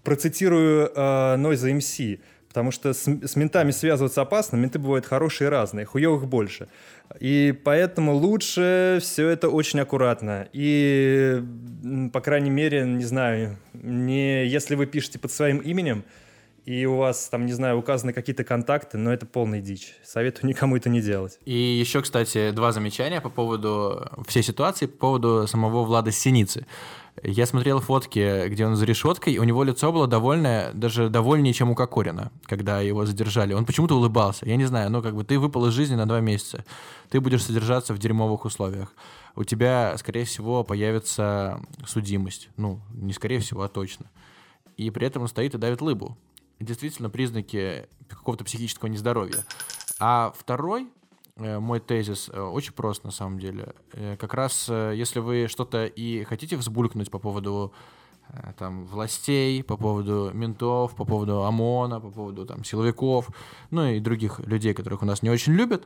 процитирую 0.03 0.91
Noise 0.95 1.77
MC, 1.77 2.19
потому 2.51 2.71
что 2.71 2.91
с, 2.91 3.07
с 3.07 3.35
ментами 3.37 3.71
связываться 3.71 4.21
опасно, 4.21 4.57
менты 4.57 4.77
бывают 4.77 5.05
хорошие 5.05 5.47
и 5.47 5.49
разные, 5.49 5.85
хуевых 5.85 6.27
больше. 6.27 6.67
И 7.17 7.57
поэтому 7.63 8.13
лучше 8.13 8.99
все 9.01 9.29
это 9.29 9.47
очень 9.47 9.79
аккуратно. 9.79 10.49
И, 10.51 11.41
по 12.11 12.19
крайней 12.19 12.49
мере, 12.49 12.83
не 12.83 13.05
знаю, 13.05 13.57
не 13.71 14.45
если 14.45 14.75
вы 14.75 14.85
пишете 14.85 15.17
под 15.17 15.31
своим 15.31 15.59
именем, 15.59 16.03
и 16.65 16.85
у 16.85 16.97
вас 16.97 17.27
там, 17.29 17.45
не 17.45 17.53
знаю, 17.53 17.77
указаны 17.77 18.13
какие-то 18.13 18.43
контакты, 18.43 18.97
но 18.97 19.11
это 19.11 19.25
полная 19.25 19.61
дичь. 19.61 19.95
Советую 20.03 20.49
никому 20.49 20.77
это 20.77 20.89
не 20.89 21.01
делать. 21.01 21.39
И 21.45 21.53
еще, 21.53 22.01
кстати, 22.01 22.51
два 22.51 22.71
замечания 22.71 23.19
по 23.19 23.29
поводу 23.29 24.07
всей 24.27 24.43
ситуации, 24.43 24.85
по 24.85 24.97
поводу 24.97 25.47
самого 25.47 25.83
Влада 25.83 26.11
Синицы. 26.11 26.67
Я 27.23 27.45
смотрел 27.45 27.81
фотки, 27.81 28.47
где 28.47 28.65
он 28.65 28.75
за 28.75 28.85
решеткой, 28.85 29.37
у 29.37 29.43
него 29.43 29.63
лицо 29.63 29.91
было 29.91 30.07
довольное, 30.07 30.71
даже 30.73 31.09
довольнее, 31.09 31.53
чем 31.53 31.69
у 31.69 31.75
Кокорина, 31.75 32.31
когда 32.45 32.79
его 32.79 33.05
задержали. 33.05 33.53
Он 33.53 33.65
почему-то 33.65 33.95
улыбался. 33.95 34.45
Я 34.47 34.55
не 34.55 34.65
знаю, 34.65 34.89
ну 34.91 35.01
как 35.01 35.15
бы 35.15 35.23
ты 35.23 35.37
выпал 35.37 35.65
из 35.67 35.73
жизни 35.73 35.95
на 35.95 36.05
два 36.05 36.21
месяца. 36.21 36.63
Ты 37.09 37.19
будешь 37.19 37.43
содержаться 37.43 37.93
в 37.93 37.99
дерьмовых 37.99 38.45
условиях. 38.45 38.93
У 39.35 39.43
тебя, 39.43 39.95
скорее 39.97 40.25
всего, 40.25 40.63
появится 40.63 41.61
судимость. 41.85 42.49
Ну, 42.55 42.81
не 42.93 43.13
скорее 43.13 43.39
всего, 43.39 43.63
а 43.63 43.67
точно. 43.67 44.05
И 44.77 44.89
при 44.89 45.07
этом 45.07 45.23
он 45.23 45.27
стоит 45.27 45.53
и 45.53 45.57
давит 45.57 45.81
лыбу. 45.81 46.17
Действительно, 46.61 47.09
признаки 47.09 47.87
какого-то 48.07 48.43
психического 48.43 48.87
нездоровья. 48.87 49.43
А 49.99 50.33
второй 50.37 50.87
Э, 51.41 51.59
мой 51.59 51.79
тезис 51.79 52.29
э, 52.31 52.39
очень 52.39 52.73
прост 52.73 53.03
на 53.03 53.11
самом 53.11 53.39
деле. 53.39 53.73
Э, 53.93 54.15
как 54.17 54.33
раз 54.33 54.69
если 54.69 55.19
вы 55.19 55.47
что-то 55.47 55.85
и 55.85 56.23
хотите 56.23 56.57
взбулькнуть 56.57 57.09
по 57.11 57.19
поводу 57.19 57.73
там, 58.57 58.85
властей, 58.85 59.61
по 59.61 59.75
поводу 59.75 60.31
ментов, 60.33 60.95
по 60.95 61.03
поводу 61.03 61.43
ОМОНа, 61.43 61.99
по 61.99 62.09
поводу 62.09 62.45
там, 62.45 62.63
силовиков, 62.63 63.29
ну 63.71 63.87
и 63.87 63.99
других 63.99 64.39
людей, 64.39 64.73
которых 64.73 65.01
у 65.01 65.05
нас 65.05 65.21
не 65.21 65.29
очень 65.29 65.53
любят, 65.53 65.85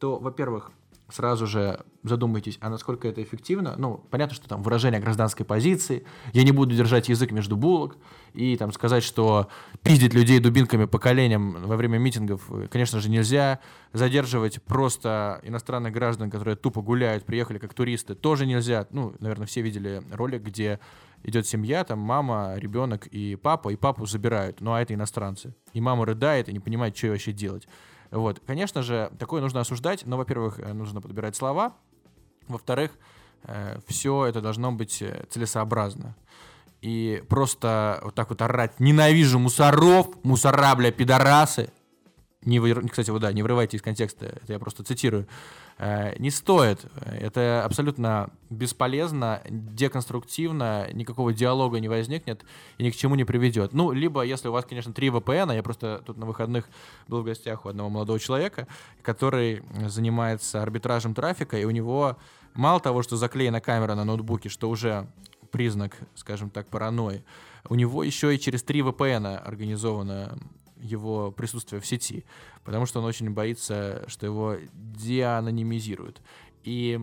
то, 0.00 0.18
во-первых, 0.18 0.72
сразу 1.08 1.46
же 1.46 1.84
задумайтесь, 2.02 2.58
а 2.60 2.68
насколько 2.68 3.08
это 3.08 3.22
эффективно. 3.22 3.74
Ну, 3.76 4.04
понятно, 4.10 4.34
что 4.34 4.48
там 4.48 4.62
выражение 4.62 5.00
гражданской 5.00 5.46
позиции, 5.46 6.04
я 6.32 6.42
не 6.42 6.52
буду 6.52 6.74
держать 6.74 7.08
язык 7.08 7.32
между 7.32 7.56
булок 7.56 7.96
и 8.32 8.56
там 8.56 8.72
сказать, 8.72 9.02
что 9.02 9.48
пиздить 9.82 10.14
людей 10.14 10.38
дубинками 10.38 10.84
по 10.84 10.98
коленям 10.98 11.62
во 11.62 11.76
время 11.76 11.98
митингов, 11.98 12.50
конечно 12.70 13.00
же, 13.00 13.08
нельзя. 13.08 13.60
Задерживать 13.92 14.62
просто 14.62 15.40
иностранных 15.42 15.92
граждан, 15.92 16.30
которые 16.30 16.56
тупо 16.56 16.82
гуляют, 16.82 17.24
приехали 17.24 17.58
как 17.58 17.72
туристы, 17.72 18.14
тоже 18.14 18.46
нельзя. 18.46 18.86
Ну, 18.90 19.14
наверное, 19.20 19.46
все 19.46 19.62
видели 19.62 20.02
ролик, 20.12 20.42
где 20.42 20.80
идет 21.22 21.46
семья, 21.46 21.82
там 21.84 21.98
мама, 21.98 22.54
ребенок 22.56 23.06
и 23.06 23.36
папа, 23.36 23.70
и 23.70 23.76
папу 23.76 24.06
забирают, 24.06 24.60
ну 24.60 24.72
а 24.72 24.82
это 24.82 24.94
иностранцы. 24.94 25.54
И 25.72 25.80
мама 25.80 26.06
рыдает 26.06 26.48
и 26.48 26.52
не 26.52 26.60
понимает, 26.60 26.96
что 26.96 27.08
вообще 27.08 27.32
делать. 27.32 27.66
Вот, 28.10 28.40
конечно 28.46 28.82
же, 28.82 29.10
такое 29.18 29.40
нужно 29.40 29.60
осуждать, 29.60 30.06
но, 30.06 30.16
во-первых, 30.16 30.58
э, 30.58 30.72
нужно 30.72 31.00
подбирать 31.00 31.36
слова, 31.36 31.74
во-вторых, 32.48 32.92
э, 33.44 33.78
все 33.86 34.26
это 34.26 34.40
должно 34.40 34.72
быть 34.72 35.02
э, 35.02 35.24
целесообразно. 35.30 36.16
И 36.82 37.22
просто 37.28 38.00
вот 38.04 38.14
так 38.14 38.30
вот 38.30 38.42
орать 38.42 38.78
«ненавижу 38.78 39.38
мусоров, 39.38 40.08
мусора, 40.22 40.74
бля, 40.76 40.92
пидорасы», 40.92 41.70
не 42.46 42.60
вы, 42.60 42.74
кстати, 42.88 43.10
вот 43.10 43.20
да, 43.20 43.32
не 43.32 43.42
вырывайте 43.42 43.76
из 43.76 43.82
контекста, 43.82 44.26
это 44.26 44.52
я 44.52 44.58
просто 44.58 44.84
цитирую, 44.84 45.26
э, 45.78 46.16
не 46.18 46.30
стоит. 46.30 46.86
Это 47.04 47.64
абсолютно 47.64 48.30
бесполезно, 48.50 49.42
деконструктивно, 49.50 50.88
никакого 50.92 51.32
диалога 51.32 51.80
не 51.80 51.88
возникнет 51.88 52.44
и 52.78 52.84
ни 52.84 52.90
к 52.90 52.96
чему 52.96 53.16
не 53.16 53.24
приведет. 53.24 53.72
Ну, 53.72 53.90
либо, 53.90 54.22
если 54.22 54.48
у 54.48 54.52
вас, 54.52 54.64
конечно, 54.64 54.92
три 54.92 55.08
VPN, 55.08 55.54
я 55.54 55.62
просто 55.62 56.02
тут 56.06 56.16
на 56.16 56.26
выходных 56.26 56.68
был 57.08 57.22
в 57.22 57.24
гостях 57.24 57.66
у 57.66 57.68
одного 57.68 57.90
молодого 57.90 58.20
человека, 58.20 58.68
который 59.02 59.62
занимается 59.86 60.62
арбитражем 60.62 61.14
трафика, 61.14 61.58
и 61.58 61.64
у 61.64 61.70
него 61.70 62.16
мало 62.54 62.78
того, 62.78 63.02
что 63.02 63.16
заклеена 63.16 63.60
камера 63.60 63.96
на 63.96 64.04
ноутбуке, 64.04 64.48
что 64.48 64.70
уже 64.70 65.08
признак, 65.50 65.96
скажем 66.14 66.50
так, 66.50 66.68
паранойи, 66.68 67.24
у 67.68 67.74
него 67.74 68.04
еще 68.04 68.32
и 68.32 68.38
через 68.38 68.62
три 68.62 68.82
VPN 68.82 69.36
организовано 69.36 70.38
его 70.80 71.30
присутствие 71.32 71.80
в 71.80 71.86
сети, 71.86 72.24
потому 72.64 72.86
что 72.86 73.00
он 73.00 73.06
очень 73.06 73.30
боится, 73.30 74.04
что 74.08 74.26
его 74.26 74.56
деанонимизируют. 74.72 76.20
И 76.62 77.00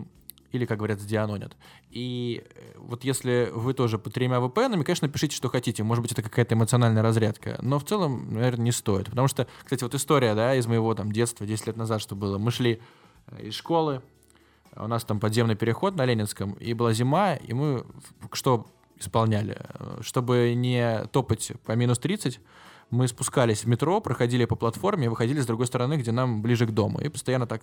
или, 0.54 0.66
как 0.66 0.78
говорят, 0.78 1.00
сдианонят. 1.00 1.56
И 1.90 2.44
э, 2.54 2.78
вот 2.78 3.02
если 3.02 3.50
вы 3.52 3.74
тоже 3.74 3.98
по 3.98 4.08
тремя 4.08 4.36
VPN, 4.36 4.84
конечно, 4.84 5.08
пишите, 5.08 5.34
что 5.34 5.48
хотите. 5.48 5.82
Может 5.82 6.02
быть, 6.02 6.12
это 6.12 6.22
какая-то 6.22 6.54
эмоциональная 6.54 7.02
разрядка. 7.02 7.58
Но 7.60 7.80
в 7.80 7.84
целом, 7.84 8.32
наверное, 8.32 8.66
не 8.66 8.70
стоит. 8.70 9.06
Потому 9.06 9.26
что, 9.26 9.48
кстати, 9.64 9.82
вот 9.82 9.96
история, 9.96 10.36
да, 10.36 10.54
из 10.54 10.68
моего 10.68 10.94
там 10.94 11.10
детства, 11.10 11.44
10 11.44 11.66
лет 11.66 11.76
назад, 11.76 12.00
что 12.00 12.14
было. 12.14 12.38
Мы 12.38 12.52
шли 12.52 12.80
э, 13.26 13.46
из 13.46 13.54
школы, 13.54 14.00
у 14.76 14.86
нас 14.86 15.04
там 15.04 15.18
подземный 15.18 15.56
переход 15.56 15.96
на 15.96 16.04
Ленинском, 16.04 16.52
и 16.52 16.72
была 16.72 16.92
зима, 16.92 17.34
и 17.34 17.52
мы 17.52 17.84
что 18.32 18.66
исполняли? 18.96 19.56
Э, 19.58 19.98
чтобы 20.02 20.54
не 20.54 21.04
топать 21.06 21.52
по 21.64 21.72
минус 21.72 21.98
30, 21.98 22.40
мы 22.94 23.08
спускались 23.08 23.64
в 23.64 23.68
метро, 23.68 24.00
проходили 24.00 24.44
по 24.44 24.56
платформе, 24.56 25.10
выходили 25.10 25.40
с 25.40 25.46
другой 25.46 25.66
стороны, 25.66 25.94
где 25.94 26.12
нам 26.12 26.42
ближе 26.42 26.66
к 26.66 26.70
дому. 26.70 27.00
И 27.00 27.08
постоянно 27.08 27.46
так, 27.46 27.62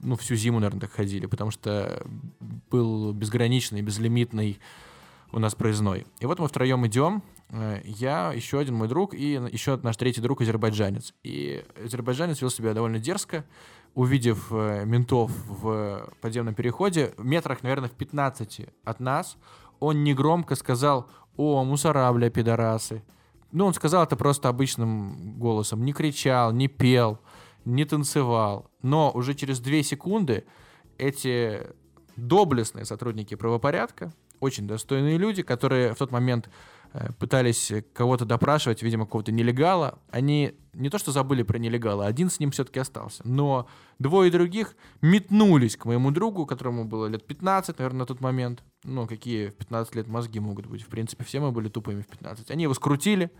ну, 0.00 0.16
всю 0.16 0.34
зиму, 0.34 0.58
наверное, 0.58 0.80
так 0.80 0.92
ходили, 0.92 1.26
потому 1.26 1.50
что 1.50 2.04
был 2.70 3.12
безграничный, 3.12 3.82
безлимитный 3.82 4.58
у 5.32 5.38
нас 5.38 5.54
проездной. 5.54 6.06
И 6.20 6.26
вот 6.26 6.38
мы 6.38 6.48
втроем 6.48 6.86
идем, 6.86 7.22
э, 7.50 7.80
я, 7.84 8.32
еще 8.32 8.58
один 8.58 8.74
мой 8.74 8.88
друг 8.88 9.14
и 9.14 9.40
еще 9.52 9.78
наш 9.82 9.96
третий 9.96 10.20
друг 10.20 10.40
азербайджанец. 10.40 11.14
И 11.22 11.64
азербайджанец 11.84 12.40
вел 12.40 12.50
себя 12.50 12.74
довольно 12.74 12.98
дерзко, 12.98 13.44
увидев 13.94 14.48
э, 14.50 14.84
ментов 14.84 15.30
в 15.46 16.08
подземном 16.20 16.54
переходе, 16.54 17.14
метрах, 17.18 17.62
наверное, 17.62 17.88
в 17.88 17.92
15 17.92 18.66
от 18.84 19.00
нас, 19.00 19.36
он 19.80 20.04
негромко 20.04 20.54
сказал 20.54 21.08
«О, 21.36 21.64
мусора, 21.64 22.12
бля, 22.12 22.30
пидорасы!» 22.30 23.02
Ну, 23.52 23.66
он 23.66 23.74
сказал 23.74 24.02
это 24.04 24.16
просто 24.16 24.48
обычным 24.48 25.38
голосом. 25.38 25.84
Не 25.84 25.92
кричал, 25.92 26.52
не 26.52 26.68
пел, 26.68 27.20
не 27.64 27.84
танцевал. 27.84 28.70
Но 28.80 29.10
уже 29.12 29.34
через 29.34 29.60
две 29.60 29.82
секунды 29.82 30.44
эти 30.98 31.60
доблестные 32.16 32.84
сотрудники 32.84 33.34
правопорядка, 33.34 34.12
очень 34.40 34.66
достойные 34.66 35.18
люди, 35.18 35.42
которые 35.42 35.94
в 35.94 35.98
тот 35.98 36.10
момент 36.10 36.48
пытались 37.18 37.72
кого-то 37.94 38.24
допрашивать, 38.24 38.82
видимо, 38.82 39.06
какого-то 39.06 39.32
нелегала, 39.32 39.98
они 40.10 40.54
не 40.74 40.88
то 40.88 40.98
что 40.98 41.12
забыли 41.12 41.42
про 41.42 41.58
нелегала, 41.58 42.06
один 42.06 42.30
с 42.30 42.40
ним 42.40 42.50
все-таки 42.50 42.80
остался, 42.80 43.22
но 43.26 43.66
двое 43.98 44.30
других 44.30 44.74
метнулись 45.00 45.76
к 45.76 45.84
моему 45.84 46.10
другу, 46.10 46.46
которому 46.46 46.84
было 46.84 47.06
лет 47.06 47.26
15, 47.26 47.78
наверное, 47.78 48.00
на 48.00 48.06
тот 48.06 48.20
момент. 48.20 48.62
Ну, 48.84 49.06
какие 49.06 49.48
в 49.48 49.54
15 49.54 49.94
лет 49.94 50.08
мозги 50.08 50.40
могут 50.40 50.66
быть? 50.66 50.82
В 50.82 50.88
принципе, 50.88 51.24
все 51.24 51.40
мы 51.40 51.52
были 51.52 51.68
тупыми 51.68 52.02
в 52.02 52.06
15. 52.06 52.50
Они 52.50 52.64
его 52.64 52.74
скрутили 52.74 53.30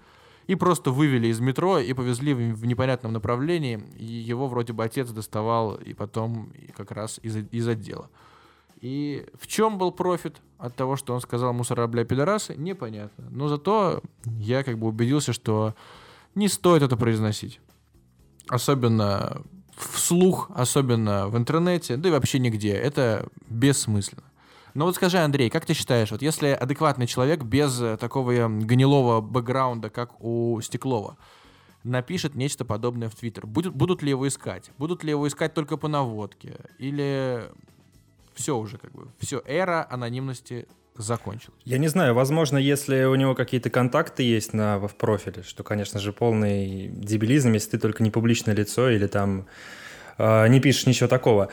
и 0.47 0.54
просто 0.54 0.90
вывели 0.90 1.28
из 1.28 1.40
метро 1.40 1.78
и 1.78 1.92
повезли 1.92 2.35
в 2.35 2.66
непонятном 2.66 3.12
направлении. 3.12 3.82
И 3.97 4.04
его 4.04 4.49
вроде 4.49 4.73
бы 4.73 4.85
отец 4.85 5.11
доставал 5.11 5.75
и 5.75 5.94
потом 5.94 6.52
как 6.76 6.90
раз 6.90 7.18
из, 7.23 7.37
из 7.37 7.68
отдела. 7.68 8.11
И 8.83 9.25
в 9.39 9.47
чем 9.47 9.79
был 9.79 9.93
профит 9.93 10.43
от 10.59 10.75
того, 10.75 10.97
что 10.97 11.15
он 11.15 11.21
сказал 11.21 11.53
мусора, 11.53 11.87
бля, 11.87 12.05
пидорасы, 12.05 12.57
непонятно. 12.57 13.29
Но 13.31 13.47
зато 13.47 14.03
я 14.25 14.65
как 14.65 14.77
бы 14.77 14.89
убедился, 14.89 15.33
что 15.33 15.75
не 16.35 16.49
стоит 16.49 16.83
это 16.83 16.97
произносить. 16.97 17.61
Особенно 18.49 19.43
вслух, 19.77 20.51
особенно 20.55 21.29
в 21.29 21.37
интернете, 21.37 21.97
да 21.97 22.09
и 22.09 22.12
вообще 22.12 22.41
нигде. 22.41 22.73
Это 22.73 23.29
бессмысленно. 23.49 24.25
Но 24.75 24.87
вот 24.87 24.97
скажи, 24.97 25.19
Андрей, 25.19 25.49
как 25.49 25.65
ты 25.65 25.75
считаешь, 25.75 26.11
вот 26.11 26.21
если 26.21 26.49
адекватный 26.49 27.07
человек 27.07 27.45
без 27.45 27.81
такого 28.01 28.49
гнилого 28.49 29.21
бэкграунда, 29.21 29.91
как 29.91 30.21
у 30.21 30.61
Стеклова, 30.61 31.17
напишет 31.85 32.35
нечто 32.35 32.65
подобное 32.65 33.09
в 33.09 33.15
Твиттер, 33.15 33.47
будут, 33.47 33.75
будут 33.75 34.03
ли 34.03 34.11
его 34.11 34.27
искать? 34.27 34.73
Будут 34.79 35.05
ли 35.05 35.11
его 35.11 35.29
искать 35.29 35.55
только 35.55 35.77
по 35.77 35.87
наводке? 35.87 36.57
Или 36.79 37.49
все 38.35 38.57
уже 38.57 38.79
как 38.79 38.93
бы, 38.93 39.09
все, 39.19 39.43
эра 39.47 39.87
анонимности 39.89 40.67
закончилась. 40.97 41.59
Я 41.65 41.79
не 41.79 41.89
знаю, 41.89 42.15
возможно, 42.15 42.59
если 42.59 43.05
у 43.05 43.15
него 43.15 43.35
какие-то 43.35 43.71
контакты 43.71 44.23
есть 44.23 44.53
на, 44.53 44.79
в 44.79 44.95
профиле, 44.95 45.43
что, 45.43 45.62
конечно 45.62 46.01
же, 46.01 46.12
полный 46.12 46.89
дебилизм, 46.89 47.53
если 47.53 47.71
ты 47.71 47.79
только 47.79 48.03
не 48.03 48.11
публичное 48.11 48.55
лицо 48.55 48.91
или 48.91 49.07
там 49.07 49.47
э, 50.19 50.49
не 50.49 50.61
пишешь 50.61 50.87
ничего 50.87 51.09
такого, 51.09 51.49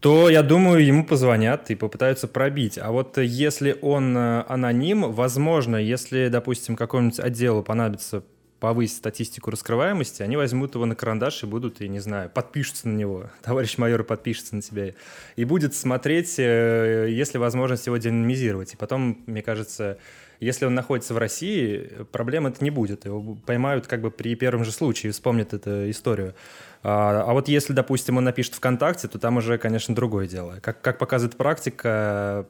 то, 0.00 0.28
я 0.28 0.42
думаю, 0.42 0.84
ему 0.84 1.06
позвонят 1.06 1.70
и 1.70 1.76
попытаются 1.76 2.26
пробить. 2.26 2.76
А 2.76 2.90
вот 2.90 3.18
если 3.18 3.78
он 3.80 4.16
э, 4.16 4.44
аноним, 4.48 5.12
возможно, 5.12 5.76
если, 5.76 6.28
допустим, 6.28 6.76
какому-нибудь 6.76 7.20
отделу 7.20 7.62
понадобится 7.62 8.24
повысить 8.62 8.98
статистику 8.98 9.50
раскрываемости, 9.50 10.22
они 10.22 10.36
возьмут 10.36 10.76
его 10.76 10.86
на 10.86 10.94
карандаш 10.94 11.42
и 11.42 11.46
будут, 11.46 11.80
я 11.80 11.88
не 11.88 11.98
знаю, 11.98 12.30
подпишутся 12.30 12.88
на 12.88 12.96
него. 12.96 13.28
Товарищ 13.42 13.76
майор 13.76 14.04
подпишется 14.04 14.54
на 14.54 14.62
тебя. 14.62 14.92
И 15.34 15.44
будет 15.44 15.74
смотреть, 15.74 16.36
э, 16.38 17.08
есть 17.10 17.34
ли 17.34 17.40
возможность 17.40 17.86
его 17.86 17.96
деномизировать. 17.96 18.74
И 18.74 18.76
потом, 18.76 19.20
мне 19.26 19.42
кажется, 19.42 19.98
если 20.38 20.64
он 20.64 20.74
находится 20.74 21.12
в 21.12 21.18
России, 21.18 21.90
проблем 22.12 22.46
это 22.46 22.62
не 22.62 22.70
будет. 22.70 23.04
Его 23.04 23.34
поймают 23.34 23.88
как 23.88 24.00
бы 24.00 24.12
при 24.12 24.36
первом 24.36 24.64
же 24.64 24.70
случае, 24.70 25.10
вспомнят 25.10 25.52
эту 25.52 25.90
историю. 25.90 26.36
А, 26.84 27.24
а 27.26 27.32
вот 27.32 27.48
если, 27.48 27.72
допустим, 27.72 28.16
он 28.18 28.22
напишет 28.22 28.54
ВКонтакте, 28.54 29.08
то 29.08 29.18
там 29.18 29.38
уже, 29.38 29.58
конечно, 29.58 29.92
другое 29.92 30.28
дело. 30.28 30.60
Как, 30.62 30.80
как 30.80 30.98
показывает 30.98 31.36
практика, 31.36 32.46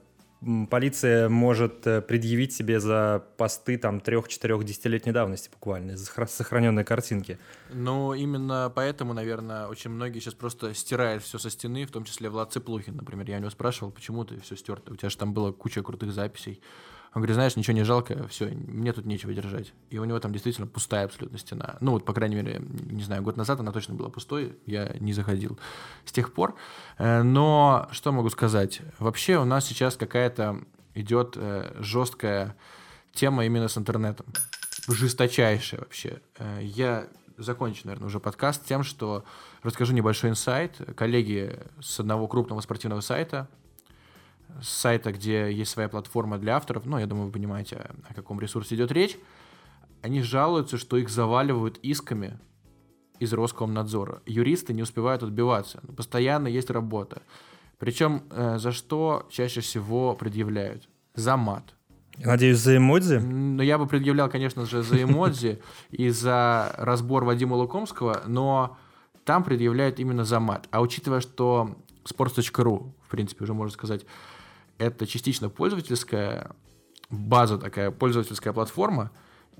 полиция 0.70 1.28
может 1.28 1.86
э, 1.86 2.00
предъявить 2.00 2.52
себе 2.52 2.80
за 2.80 3.24
посты 3.36 3.78
там 3.78 4.00
трех-четырех 4.00 4.64
десятилетней 4.64 5.12
давности 5.12 5.50
буквально, 5.50 5.96
сохраненные 5.96 6.84
картинки. 6.84 7.38
Ну, 7.70 8.14
именно 8.14 8.72
поэтому, 8.74 9.12
наверное, 9.12 9.66
очень 9.68 9.90
многие 9.90 10.18
сейчас 10.18 10.34
просто 10.34 10.74
стирают 10.74 11.22
все 11.22 11.38
со 11.38 11.50
стены, 11.50 11.86
в 11.86 11.90
том 11.90 12.04
числе 12.04 12.28
Влад 12.28 12.52
Цыплухин, 12.52 12.96
например. 12.96 13.28
Я 13.28 13.36
у 13.36 13.40
него 13.40 13.50
спрашивал, 13.50 13.92
почему 13.92 14.24
ты 14.24 14.40
все 14.40 14.56
стерто? 14.56 14.92
У 14.92 14.96
тебя 14.96 15.10
же 15.10 15.16
там 15.16 15.32
была 15.32 15.52
куча 15.52 15.82
крутых 15.82 16.12
записей. 16.12 16.60
Он 17.14 17.20
говорит, 17.20 17.34
знаешь, 17.34 17.56
ничего 17.56 17.74
не 17.74 17.82
жалко, 17.82 18.26
все, 18.28 18.46
мне 18.46 18.92
тут 18.92 19.04
нечего 19.04 19.34
держать. 19.34 19.74
И 19.90 19.98
у 19.98 20.04
него 20.04 20.18
там 20.18 20.32
действительно 20.32 20.66
пустая 20.66 21.04
абсолютно 21.04 21.38
стена. 21.38 21.76
Ну, 21.80 21.92
вот, 21.92 22.06
по 22.06 22.14
крайней 22.14 22.36
мере, 22.36 22.62
не 22.90 23.02
знаю, 23.02 23.22
год 23.22 23.36
назад 23.36 23.60
она 23.60 23.70
точно 23.70 23.94
была 23.94 24.08
пустой, 24.08 24.56
я 24.64 24.94
не 24.98 25.12
заходил 25.12 25.58
с 26.06 26.12
тех 26.12 26.32
пор. 26.32 26.54
Э, 26.96 27.22
но 27.22 27.86
что 27.92 28.12
могу 28.12 28.30
сказать? 28.30 28.80
Вообще 28.98 29.38
у 29.38 29.44
нас 29.44 29.66
сейчас 29.66 29.96
какая-то 29.96 30.64
идет 30.94 31.34
э, 31.36 31.76
жесткая 31.80 32.56
тема 33.12 33.44
именно 33.44 33.68
с 33.68 33.76
интернетом. 33.76 34.26
Жесточайшая 34.88 35.80
вообще. 35.80 36.22
Э, 36.38 36.60
я 36.62 37.08
закончу, 37.36 37.82
наверное, 37.84 38.06
уже 38.06 38.20
подкаст 38.20 38.64
тем, 38.64 38.82
что 38.82 39.24
расскажу 39.62 39.92
небольшой 39.92 40.30
инсайт. 40.30 40.80
Коллеги 40.96 41.58
с 41.80 42.00
одного 42.00 42.26
крупного 42.26 42.62
спортивного 42.62 43.00
сайта 43.00 43.48
с 44.60 44.68
сайта, 44.68 45.12
где 45.12 45.52
есть 45.52 45.70
своя 45.70 45.88
платформа 45.88 46.38
для 46.38 46.56
авторов, 46.56 46.84
ну, 46.84 46.98
я 46.98 47.06
думаю, 47.06 47.26
вы 47.26 47.32
понимаете, 47.32 47.90
о 48.08 48.14
каком 48.14 48.40
ресурсе 48.40 48.74
идет 48.74 48.92
речь, 48.92 49.16
они 50.02 50.22
жалуются, 50.22 50.78
что 50.78 50.96
их 50.96 51.08
заваливают 51.08 51.78
исками 51.78 52.38
из 53.18 53.32
Роскомнадзора. 53.32 54.22
Юристы 54.26 54.72
не 54.72 54.82
успевают 54.82 55.22
отбиваться. 55.22 55.80
Постоянно 55.96 56.48
есть 56.48 56.70
работа. 56.70 57.22
Причем 57.78 58.24
э, 58.30 58.58
за 58.58 58.72
что 58.72 59.26
чаще 59.30 59.60
всего 59.60 60.14
предъявляют? 60.14 60.88
За 61.14 61.36
мат. 61.36 61.74
Надеюсь, 62.18 62.58
за 62.58 62.76
эмодзи? 62.76 63.18
Ну, 63.18 63.62
я 63.62 63.78
бы 63.78 63.86
предъявлял, 63.86 64.28
конечно 64.28 64.66
же, 64.66 64.82
за 64.82 65.02
эмодзи 65.02 65.60
и 65.90 66.10
за 66.10 66.74
разбор 66.76 67.24
Вадима 67.24 67.54
Лукомского, 67.54 68.22
но 68.26 68.76
там 69.24 69.44
предъявляют 69.44 69.98
именно 69.98 70.24
за 70.24 70.40
мат. 70.40 70.66
А 70.70 70.80
учитывая, 70.80 71.20
что 71.20 71.76
sports.ru, 72.04 72.92
в 73.06 73.08
принципе, 73.08 73.44
уже 73.44 73.54
можно 73.54 73.72
сказать, 73.72 74.04
это 74.82 75.06
частично 75.06 75.48
пользовательская 75.48 76.50
база 77.10 77.58
такая, 77.58 77.90
пользовательская 77.90 78.52
платформа, 78.52 79.10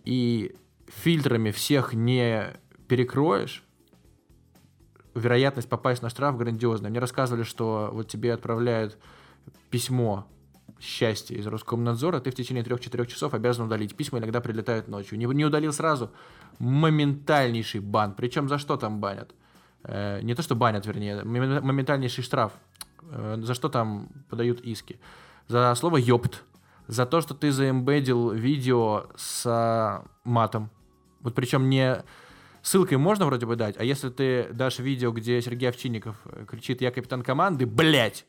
и 0.04 0.54
фильтрами 0.88 1.50
всех 1.50 1.94
не 1.94 2.58
перекроешь, 2.88 3.62
вероятность 5.14 5.68
попасть 5.68 6.02
на 6.02 6.10
штраф 6.10 6.36
грандиозная. 6.36 6.90
Мне 6.90 7.00
рассказывали, 7.00 7.42
что 7.42 7.90
вот 7.92 8.08
тебе 8.08 8.32
отправляют 8.32 8.98
письмо 9.70 10.26
счастья 10.80 11.36
из 11.36 11.46
Роскомнадзора, 11.46 12.20
ты 12.20 12.30
в 12.30 12.34
течение 12.34 12.64
трех-четырех 12.64 13.06
часов 13.06 13.34
обязан 13.34 13.66
удалить. 13.66 13.94
Письма 13.94 14.18
иногда 14.18 14.40
прилетают 14.40 14.88
ночью. 14.88 15.16
Не, 15.18 15.26
не 15.26 15.44
удалил 15.44 15.72
сразу, 15.72 16.10
моментальнейший 16.58 17.80
бан. 17.80 18.14
Причем 18.14 18.48
за 18.48 18.58
что 18.58 18.76
там 18.76 18.98
банят? 19.00 19.32
Э, 19.84 20.20
не 20.22 20.34
то, 20.34 20.42
что 20.42 20.54
банят, 20.56 20.86
вернее, 20.86 21.22
моментальнейший 21.22 22.24
штраф. 22.24 22.52
Э, 23.10 23.36
за 23.40 23.54
что 23.54 23.68
там 23.68 24.08
подают 24.28 24.60
иски? 24.60 24.98
За 25.48 25.74
слово 25.74 25.96
«ёпт», 25.96 26.44
за 26.86 27.06
то, 27.06 27.20
что 27.20 27.34
ты 27.34 27.52
заэмбедил 27.52 28.30
видео 28.30 29.06
с 29.16 30.04
матом. 30.24 30.70
Вот 31.20 31.34
причем 31.34 31.68
не 31.68 32.02
ссылкой 32.62 32.98
можно 32.98 33.26
вроде 33.26 33.46
бы 33.46 33.56
дать, 33.56 33.76
а 33.78 33.84
если 33.84 34.08
ты 34.08 34.48
дашь 34.52 34.78
видео, 34.78 35.12
где 35.12 35.40
Сергей 35.40 35.68
Овчинников 35.68 36.16
кричит 36.48 36.80
«Я 36.80 36.90
капитан 36.90 37.22
команды», 37.22 37.66
блять, 37.66 38.26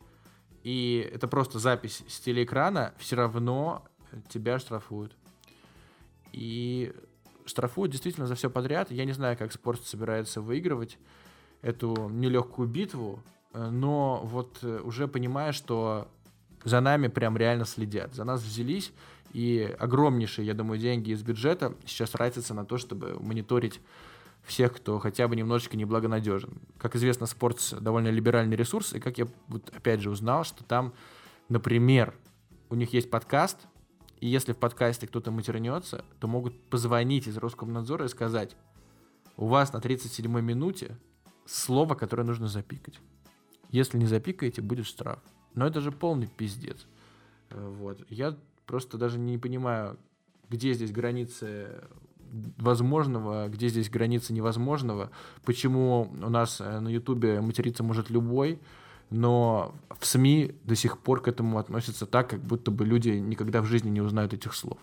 и 0.63 1.09
это 1.13 1.27
просто 1.27 1.59
запись 1.59 2.03
с 2.07 2.19
телеэкрана, 2.19 2.93
все 2.97 3.15
равно 3.15 3.83
тебя 4.29 4.59
штрафуют. 4.59 5.15
И 6.31 6.93
штрафуют 7.45 7.91
действительно 7.91 8.27
за 8.27 8.35
все 8.35 8.49
подряд. 8.49 8.89
Я 8.89 9.05
не 9.05 9.11
знаю, 9.11 9.37
как 9.37 9.51
спорт 9.51 9.83
собирается 9.83 10.41
выигрывать 10.41 10.97
эту 11.61 12.09
нелегкую 12.09 12.67
битву, 12.67 13.21
Э, 13.23 13.42
но 13.53 14.21
вот 14.23 14.59
э, 14.63 14.81
уже 14.83 15.07
понимая, 15.07 15.51
что 15.51 16.07
за 16.63 16.79
нами 16.81 17.07
прям 17.07 17.37
реально 17.37 17.65
следят, 17.65 18.13
за 18.13 18.23
нас 18.23 18.41
взялись, 18.41 18.91
и 19.31 19.75
огромнейшие, 19.79 20.45
я 20.45 20.53
думаю, 20.53 20.79
деньги 20.79 21.11
из 21.11 21.23
бюджета 21.23 21.75
сейчас 21.85 22.11
тратятся 22.11 22.53
на 22.53 22.65
то, 22.65 22.77
чтобы 22.77 23.17
мониторить 23.19 23.79
всех, 24.43 24.75
кто 24.75 24.99
хотя 24.99 25.27
бы 25.27 25.35
немножечко 25.35 25.77
неблагонадежен. 25.77 26.61
Как 26.77 26.95
известно, 26.95 27.25
спорт 27.25 27.59
довольно 27.79 28.09
либеральный 28.09 28.55
ресурс, 28.55 28.93
и 28.93 28.99
как 28.99 29.17
я 29.17 29.27
вот 29.47 29.69
опять 29.75 30.01
же 30.01 30.09
узнал, 30.09 30.43
что 30.43 30.63
там, 30.63 30.93
например, 31.49 32.13
у 32.69 32.75
них 32.75 32.93
есть 32.93 33.09
подкаст, 33.09 33.57
и 34.19 34.27
если 34.27 34.53
в 34.53 34.57
подкасте 34.57 35.07
кто-то 35.07 35.31
матернется, 35.31 36.05
то 36.19 36.27
могут 36.27 36.59
позвонить 36.69 37.27
из 37.27 37.37
Роскомнадзора 37.37 38.05
и 38.05 38.09
сказать, 38.09 38.55
у 39.35 39.47
вас 39.47 39.73
на 39.73 39.77
37-й 39.77 40.41
минуте 40.41 40.97
слово, 41.45 41.95
которое 41.95 42.23
нужно 42.23 42.47
запикать. 42.47 42.99
Если 43.73 43.97
не 43.97 44.05
запикаете, 44.05 44.61
будет 44.61 44.85
штраф. 44.85 45.19
Но 45.55 45.65
это 45.65 45.81
же 45.81 45.91
полный 45.91 46.27
пиздец. 46.27 46.85
Э, 47.49 47.73
вот. 47.79 48.05
Я 48.07 48.37
просто 48.67 48.99
даже 48.99 49.17
не 49.17 49.39
понимаю, 49.39 49.97
где 50.47 50.73
здесь 50.73 50.91
границы 50.91 51.81
возможного, 52.57 53.49
где 53.49 53.69
здесь 53.69 53.89
границы 53.89 54.31
невозможного, 54.31 55.09
почему 55.43 56.11
у 56.21 56.29
нас 56.29 56.61
э, 56.61 56.79
на 56.79 56.87
Ютубе 56.87 57.41
материться 57.41 57.83
может 57.83 58.11
любой, 58.11 58.59
но 59.09 59.73
в 59.99 60.05
СМИ 60.05 60.55
до 60.63 60.75
сих 60.75 60.99
пор 60.99 61.23
к 61.23 61.27
этому 61.27 61.57
относятся 61.57 62.05
так, 62.05 62.29
как 62.29 62.41
будто 62.41 62.69
бы 62.69 62.85
люди 62.85 63.09
никогда 63.09 63.63
в 63.63 63.65
жизни 63.65 63.89
не 63.89 64.01
узнают 64.01 64.33
этих 64.33 64.53
слов. 64.53 64.77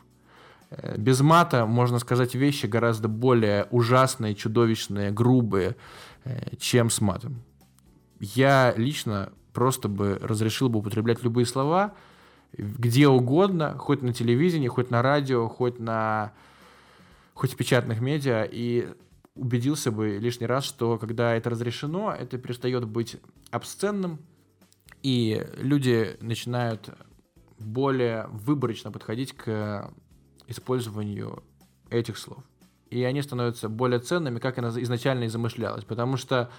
Э, 0.71 0.97
без 0.99 1.21
мата 1.21 1.65
можно 1.65 2.01
сказать 2.01 2.35
вещи 2.35 2.67
гораздо 2.67 3.07
более 3.07 3.69
ужасные, 3.71 4.35
чудовищные, 4.35 5.13
грубые, 5.13 5.77
чем 6.59 6.91
с 6.91 7.01
матом 7.01 7.45
я 8.21 8.73
лично 8.77 9.33
просто 9.53 9.89
бы 9.89 10.19
разрешил 10.23 10.69
бы 10.69 10.79
употреблять 10.79 11.25
любые 11.25 11.47
слова 11.47 11.95
где 12.57 13.09
угодно, 13.09 13.77
хоть 13.79 14.03
на 14.03 14.13
телевидении, 14.13 14.69
хоть 14.69 14.91
на 14.91 15.03
радио, 15.03 15.49
хоть 15.49 15.79
на 15.79 16.33
хоть 17.35 17.55
в 17.55 17.57
печатных 17.57 18.01
медиа, 18.01 18.45
и 18.45 18.93
убедился 19.35 19.91
бы 19.91 20.19
лишний 20.19 20.47
раз, 20.47 20.65
что 20.65 20.99
когда 20.99 21.35
это 21.35 21.49
разрешено, 21.49 22.13
это 22.13 22.37
перестает 22.37 22.87
быть 22.87 23.17
обсценным, 23.51 24.19
и 25.03 25.47
люди 25.57 26.19
начинают 26.21 26.91
более 27.59 28.27
выборочно 28.31 28.91
подходить 28.91 29.33
к 29.33 29.91
использованию 30.49 31.43
этих 31.89 32.19
слов. 32.19 32.43
И 32.91 33.03
они 33.05 33.23
становятся 33.23 33.69
более 33.69 34.01
ценными, 34.01 34.39
как 34.39 34.59
изначально 34.59 35.25
и 35.25 35.29
замышлялось. 35.29 35.85
Потому 35.85 36.17
что 36.17 36.51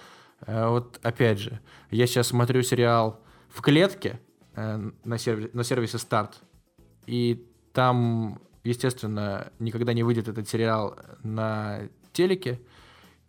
вот 0.46 0.98
опять 1.02 1.38
же, 1.38 1.60
я 1.90 2.06
сейчас 2.06 2.28
смотрю 2.28 2.62
сериал 2.62 3.20
«В 3.48 3.60
клетке» 3.60 4.20
э, 4.54 4.90
на, 5.04 5.18
сервисе, 5.18 5.50
на 5.52 5.64
сервисе 5.64 5.98
«Старт», 5.98 6.42
и 7.06 7.46
там, 7.72 8.40
естественно, 8.64 9.52
никогда 9.58 9.92
не 9.92 10.02
выйдет 10.02 10.28
этот 10.28 10.48
сериал 10.48 10.96
на 11.22 11.88
телеке, 12.12 12.60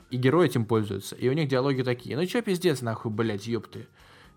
и 0.09 0.17
герои 0.17 0.45
этим 0.45 0.65
пользуются. 0.65 1.15
И 1.15 1.27
у 1.29 1.33
них 1.33 1.47
диалоги 1.47 1.81
такие, 1.81 2.15
ну 2.15 2.25
чё 2.25 2.41
пиздец 2.41 2.81
нахуй, 2.81 3.11
блядь, 3.11 3.47
ёпты. 3.47 3.87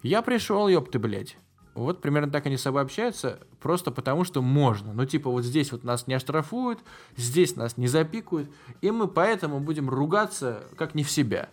Я 0.03 0.23
пришел, 0.23 0.69
ёпты, 0.69 0.99
блядь. 0.99 1.37
Вот 1.75 2.01
примерно 2.01 2.33
так 2.33 2.47
они 2.47 2.57
с 2.57 2.63
собой 2.63 2.81
общаются, 2.81 3.41
просто 3.61 3.91
потому 3.91 4.25
что 4.25 4.41
можно. 4.41 4.95
Ну, 4.95 5.05
типа, 5.05 5.29
вот 5.29 5.45
здесь 5.45 5.73
вот 5.73 5.85
нас 5.85 6.07
не 6.07 6.15
оштрафуют, 6.15 6.79
здесь 7.17 7.55
нас 7.55 7.77
не 7.77 7.87
запикают, 7.87 8.49
и 8.81 8.91
мы 8.91 9.09
поэтому 9.09 9.61
будем 9.61 9.91
ругаться 9.91 10.65
как 10.79 10.95
не 10.95 11.05
в 11.05 11.11
себя. 11.11 11.51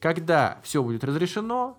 Когда 0.00 0.60
все 0.62 0.82
будет 0.82 1.02
разрешено, 1.04 1.78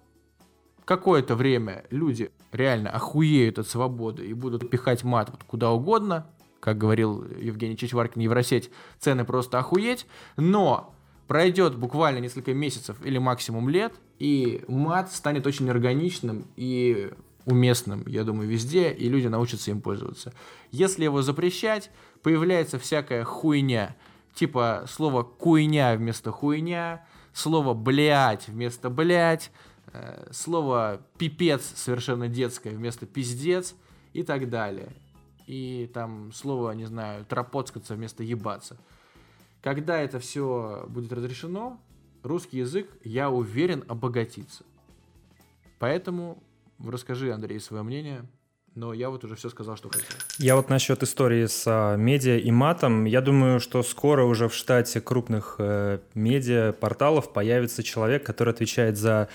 какое-то 0.86 1.36
время 1.36 1.86
люди 1.90 2.32
реально 2.52 2.90
охуеют 2.90 3.60
от 3.60 3.68
свободы 3.68 4.26
и 4.26 4.34
будут 4.34 4.70
пихать 4.70 5.04
мат 5.04 5.30
вот 5.30 5.44
куда 5.44 5.72
угодно, 5.72 6.28
как 6.60 6.78
говорил 6.78 7.24
Евгений 7.24 7.78
Чичваркин, 7.78 8.22
Евросеть, 8.22 8.70
цены 9.00 9.24
просто 9.24 9.60
охуеть, 9.60 10.06
но 10.36 10.94
пройдет 11.28 11.78
буквально 11.78 12.20
несколько 12.20 12.54
месяцев 12.54 12.98
или 13.06 13.18
максимум 13.18 13.70
лет, 13.70 13.94
и 14.18 14.64
мат 14.68 15.12
станет 15.14 15.48
очень 15.48 15.70
органичным 15.70 16.48
и 16.56 17.12
уместным, 17.46 18.04
я 18.08 18.24
думаю, 18.24 18.50
везде, 18.50 18.92
и 18.92 19.08
люди 19.08 19.28
научатся 19.28 19.72
им 19.72 19.82
пользоваться. 19.82 20.34
Если 20.72 21.04
его 21.04 21.22
запрещать, 21.22 21.92
появляется 22.24 22.80
всякая 22.80 23.24
хуйня, 23.24 23.96
типа 24.34 24.86
слово 24.90 25.24
«куйня» 25.24 25.96
вместо 25.96 26.32
«хуйня», 26.32 27.06
слово 27.34 27.74
«блять» 27.74 28.48
вместо 28.48 28.90
«блять», 28.90 29.52
э, 29.94 30.30
слово 30.32 31.02
«пипец» 31.18 31.64
совершенно 31.76 32.28
детское 32.28 32.72
вместо 32.72 33.06
«пиздец» 33.06 33.76
и 34.14 34.24
так 34.24 34.50
далее. 34.50 34.90
И 35.48 35.90
там 35.94 36.32
слово, 36.32 36.72
не 36.72 36.86
знаю, 36.86 37.26
«тропоцкаться» 37.26 37.96
вместо 37.96 38.24
«ебаться». 38.24 38.78
Когда 39.62 40.00
это 40.00 40.20
все 40.20 40.86
будет 40.88 41.12
разрешено, 41.12 41.82
русский 42.24 42.60
язык, 42.60 42.90
я 43.04 43.30
уверен, 43.30 43.84
обогатится. 43.88 44.64
Поэтому 45.80 46.42
расскажи, 46.80 47.34
Андрей, 47.34 47.60
свое 47.60 47.84
мнение. 47.84 48.26
Но 48.76 48.94
я 48.94 49.10
вот 49.10 49.24
уже 49.24 49.36
все 49.36 49.50
сказал, 49.50 49.76
что 49.78 49.90
хотел. 49.90 50.06
Я 50.38 50.56
вот 50.56 50.70
насчет 50.70 51.04
истории 51.04 51.46
с 51.48 51.64
а, 51.66 51.96
медиа 51.96 52.38
и 52.38 52.52
матом. 52.52 53.06
Я 53.06 53.22
думаю, 53.22 53.60
что 53.60 53.84
скоро 53.84 54.24
уже 54.24 54.48
в 54.48 54.54
штате 54.54 55.02
крупных 55.02 55.56
э, 55.58 56.00
медиа 56.14 56.74
порталов 56.74 57.34
появится 57.34 57.84
человек, 57.84 58.26
который 58.26 58.54
отвечает 58.54 58.98
за 58.98 59.28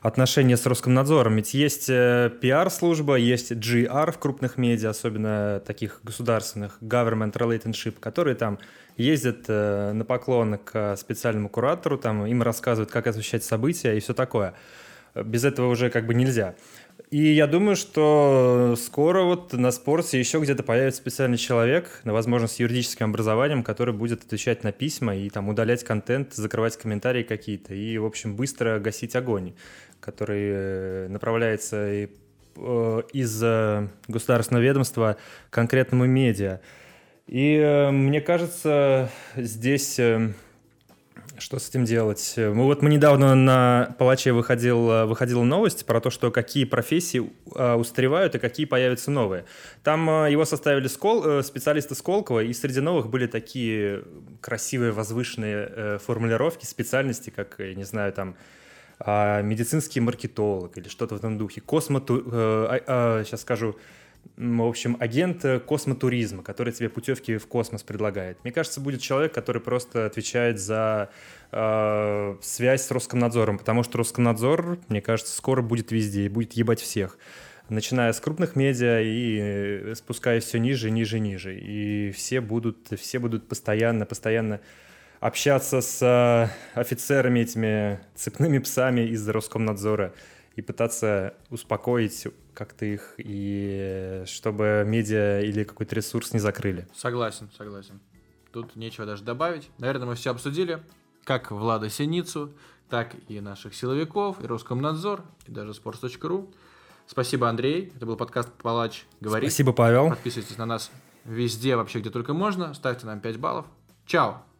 отношения 0.00 0.56
с 0.56 0.64
Роскомнадзором. 0.64 1.36
Ведь 1.36 1.52
есть 1.52 1.90
э, 1.90 2.30
пиар-служба, 2.40 3.16
есть 3.16 3.52
GR 3.52 4.12
в 4.12 4.18
крупных 4.18 4.56
медиа, 4.56 4.90
особенно 4.90 5.60
таких 5.66 6.00
государственных, 6.04 6.78
government 6.80 7.32
relationship, 7.32 7.96
которые 7.98 8.36
там 8.36 8.58
ездят 8.96 9.44
э, 9.48 9.92
на 9.92 10.04
поклон 10.04 10.58
к 10.58 10.96
специальному 10.96 11.48
куратору, 11.48 11.98
там 11.98 12.24
им 12.24 12.42
рассказывают, 12.42 12.90
как 12.90 13.08
освещать 13.08 13.44
события 13.44 13.96
и 13.96 14.00
все 14.00 14.14
такое. 14.14 14.54
Без 15.14 15.44
этого 15.44 15.68
уже 15.68 15.90
как 15.90 16.06
бы 16.06 16.14
нельзя. 16.14 16.54
И 17.10 17.18
я 17.18 17.46
думаю, 17.46 17.76
что 17.76 18.74
скоро 18.76 19.22
вот 19.22 19.52
на 19.52 19.70
спорте 19.70 20.18
еще 20.18 20.40
где-то 20.40 20.64
появится 20.64 21.00
специальный 21.00 21.38
человек, 21.38 22.00
возможно, 22.02 22.48
с 22.48 22.58
юридическим 22.58 23.10
образованием, 23.10 23.62
который 23.62 23.94
будет 23.94 24.24
отвечать 24.24 24.64
на 24.64 24.72
письма 24.72 25.14
и 25.14 25.30
там 25.30 25.48
удалять 25.48 25.84
контент, 25.84 26.34
закрывать 26.34 26.76
комментарии 26.76 27.22
какие-то 27.22 27.74
и, 27.74 27.96
в 27.98 28.04
общем, 28.04 28.34
быстро 28.34 28.80
гасить 28.80 29.14
огонь, 29.14 29.54
который 30.00 30.50
э, 30.52 31.08
направляется 31.08 31.76
э, 31.76 32.08
из 33.12 33.40
э, 33.40 33.86
государственного 34.08 34.64
ведомства 34.64 35.16
конкретному 35.50 36.06
медиа. 36.06 36.60
И 37.28 37.88
мне 37.92 38.20
кажется, 38.20 39.10
здесь 39.36 40.00
что 41.38 41.58
с 41.58 41.68
этим 41.68 41.84
делать? 41.84 42.34
Мы 42.36 42.64
вот 42.64 42.82
мы 42.82 42.90
недавно 42.90 43.34
на 43.34 43.94
Палаче 43.98 44.32
выходил, 44.32 45.06
выходила 45.06 45.42
новость 45.42 45.86
про 45.86 46.00
то, 46.00 46.10
что 46.10 46.30
какие 46.30 46.64
профессии 46.64 47.30
а, 47.54 47.76
устаревают 47.76 48.34
и 48.34 48.38
какие 48.38 48.66
появятся 48.66 49.10
новые. 49.10 49.44
Там 49.82 50.08
а, 50.08 50.26
его 50.28 50.44
составили 50.44 50.88
Скол, 50.88 51.24
э, 51.24 51.42
специалисты 51.42 51.94
Сколково, 51.94 52.40
и 52.40 52.52
среди 52.52 52.80
новых 52.80 53.08
были 53.08 53.26
такие 53.26 54.04
красивые, 54.40 54.92
возвышенные 54.92 55.68
э, 55.70 55.98
формулировки, 56.04 56.64
специальности, 56.64 57.30
как, 57.30 57.56
я 57.58 57.74
не 57.74 57.84
знаю, 57.84 58.12
там, 58.12 58.36
а, 58.98 59.42
медицинский 59.42 60.00
маркетолог 60.00 60.76
или 60.78 60.88
что-то 60.88 61.14
в 61.14 61.18
этом 61.18 61.38
духе. 61.38 61.60
Космоту... 61.60 62.22
Сейчас 63.24 63.42
скажу 63.42 63.76
в 64.36 64.62
общем, 64.62 64.96
агент 65.00 65.44
э, 65.44 65.60
космотуризма, 65.60 66.42
который 66.42 66.72
тебе 66.72 66.88
путевки 66.88 67.36
в 67.36 67.46
космос 67.46 67.82
предлагает. 67.82 68.38
Мне 68.44 68.52
кажется, 68.52 68.80
будет 68.80 69.00
человек, 69.00 69.32
который 69.32 69.62
просто 69.62 70.06
отвечает 70.06 70.58
за 70.58 71.10
э, 71.52 72.36
связь 72.40 72.82
с 72.82 72.90
Роскомнадзором, 72.90 73.58
потому 73.58 73.82
что 73.82 73.98
Роскомнадзор, 73.98 74.78
мне 74.88 75.00
кажется, 75.00 75.36
скоро 75.36 75.62
будет 75.62 75.92
везде 75.92 76.26
и 76.26 76.28
будет 76.28 76.52
ебать 76.54 76.80
всех. 76.80 77.18
Начиная 77.68 78.12
с 78.12 78.20
крупных 78.20 78.54
медиа 78.54 79.00
и 79.00 79.38
э, 79.40 79.94
спускаясь 79.96 80.44
все 80.44 80.58
ниже, 80.58 80.90
ниже, 80.90 81.18
ниже. 81.18 81.58
И 81.58 82.10
все 82.12 82.40
будут, 82.40 82.88
все 82.98 83.18
будут 83.18 83.48
постоянно, 83.48 84.06
постоянно 84.06 84.60
общаться 85.20 85.80
с 85.80 86.02
э, 86.02 86.78
офицерами, 86.78 87.40
этими 87.40 88.00
цепными 88.14 88.58
псами 88.58 89.00
из 89.00 89.28
Роскомнадзора 89.28 90.12
и 90.54 90.62
пытаться 90.62 91.34
успокоить 91.50 92.28
как-то 92.56 92.86
их, 92.86 93.14
и 93.18 94.22
чтобы 94.26 94.84
медиа 94.86 95.42
или 95.42 95.62
какой-то 95.62 95.94
ресурс 95.94 96.32
не 96.32 96.40
закрыли. 96.40 96.88
Согласен, 96.94 97.50
согласен. 97.56 98.00
Тут 98.50 98.74
нечего 98.76 99.04
даже 99.04 99.22
добавить. 99.22 99.68
Наверное, 99.76 100.06
мы 100.06 100.14
все 100.14 100.30
обсудили, 100.30 100.82
как 101.24 101.50
Влада 101.50 101.90
Синицу, 101.90 102.54
так 102.88 103.14
и 103.28 103.40
наших 103.40 103.74
силовиков, 103.74 104.42
и 104.42 104.46
Роскомнадзор, 104.46 105.22
и 105.46 105.50
даже 105.50 105.72
sports.ru. 105.72 106.52
Спасибо, 107.06 107.48
Андрей. 107.48 107.92
Это 107.94 108.06
был 108.06 108.16
подкаст 108.16 108.50
«Палач 108.54 109.04
говорит». 109.20 109.50
Спасибо, 109.50 109.72
Павел. 109.72 110.08
Подписывайтесь 110.08 110.56
на 110.56 110.64
нас 110.64 110.90
везде, 111.24 111.76
вообще, 111.76 112.00
где 112.00 112.08
только 112.10 112.32
можно. 112.32 112.72
Ставьте 112.72 113.06
нам 113.06 113.20
5 113.20 113.36
баллов. 113.38 113.66
Чао! 114.06 114.45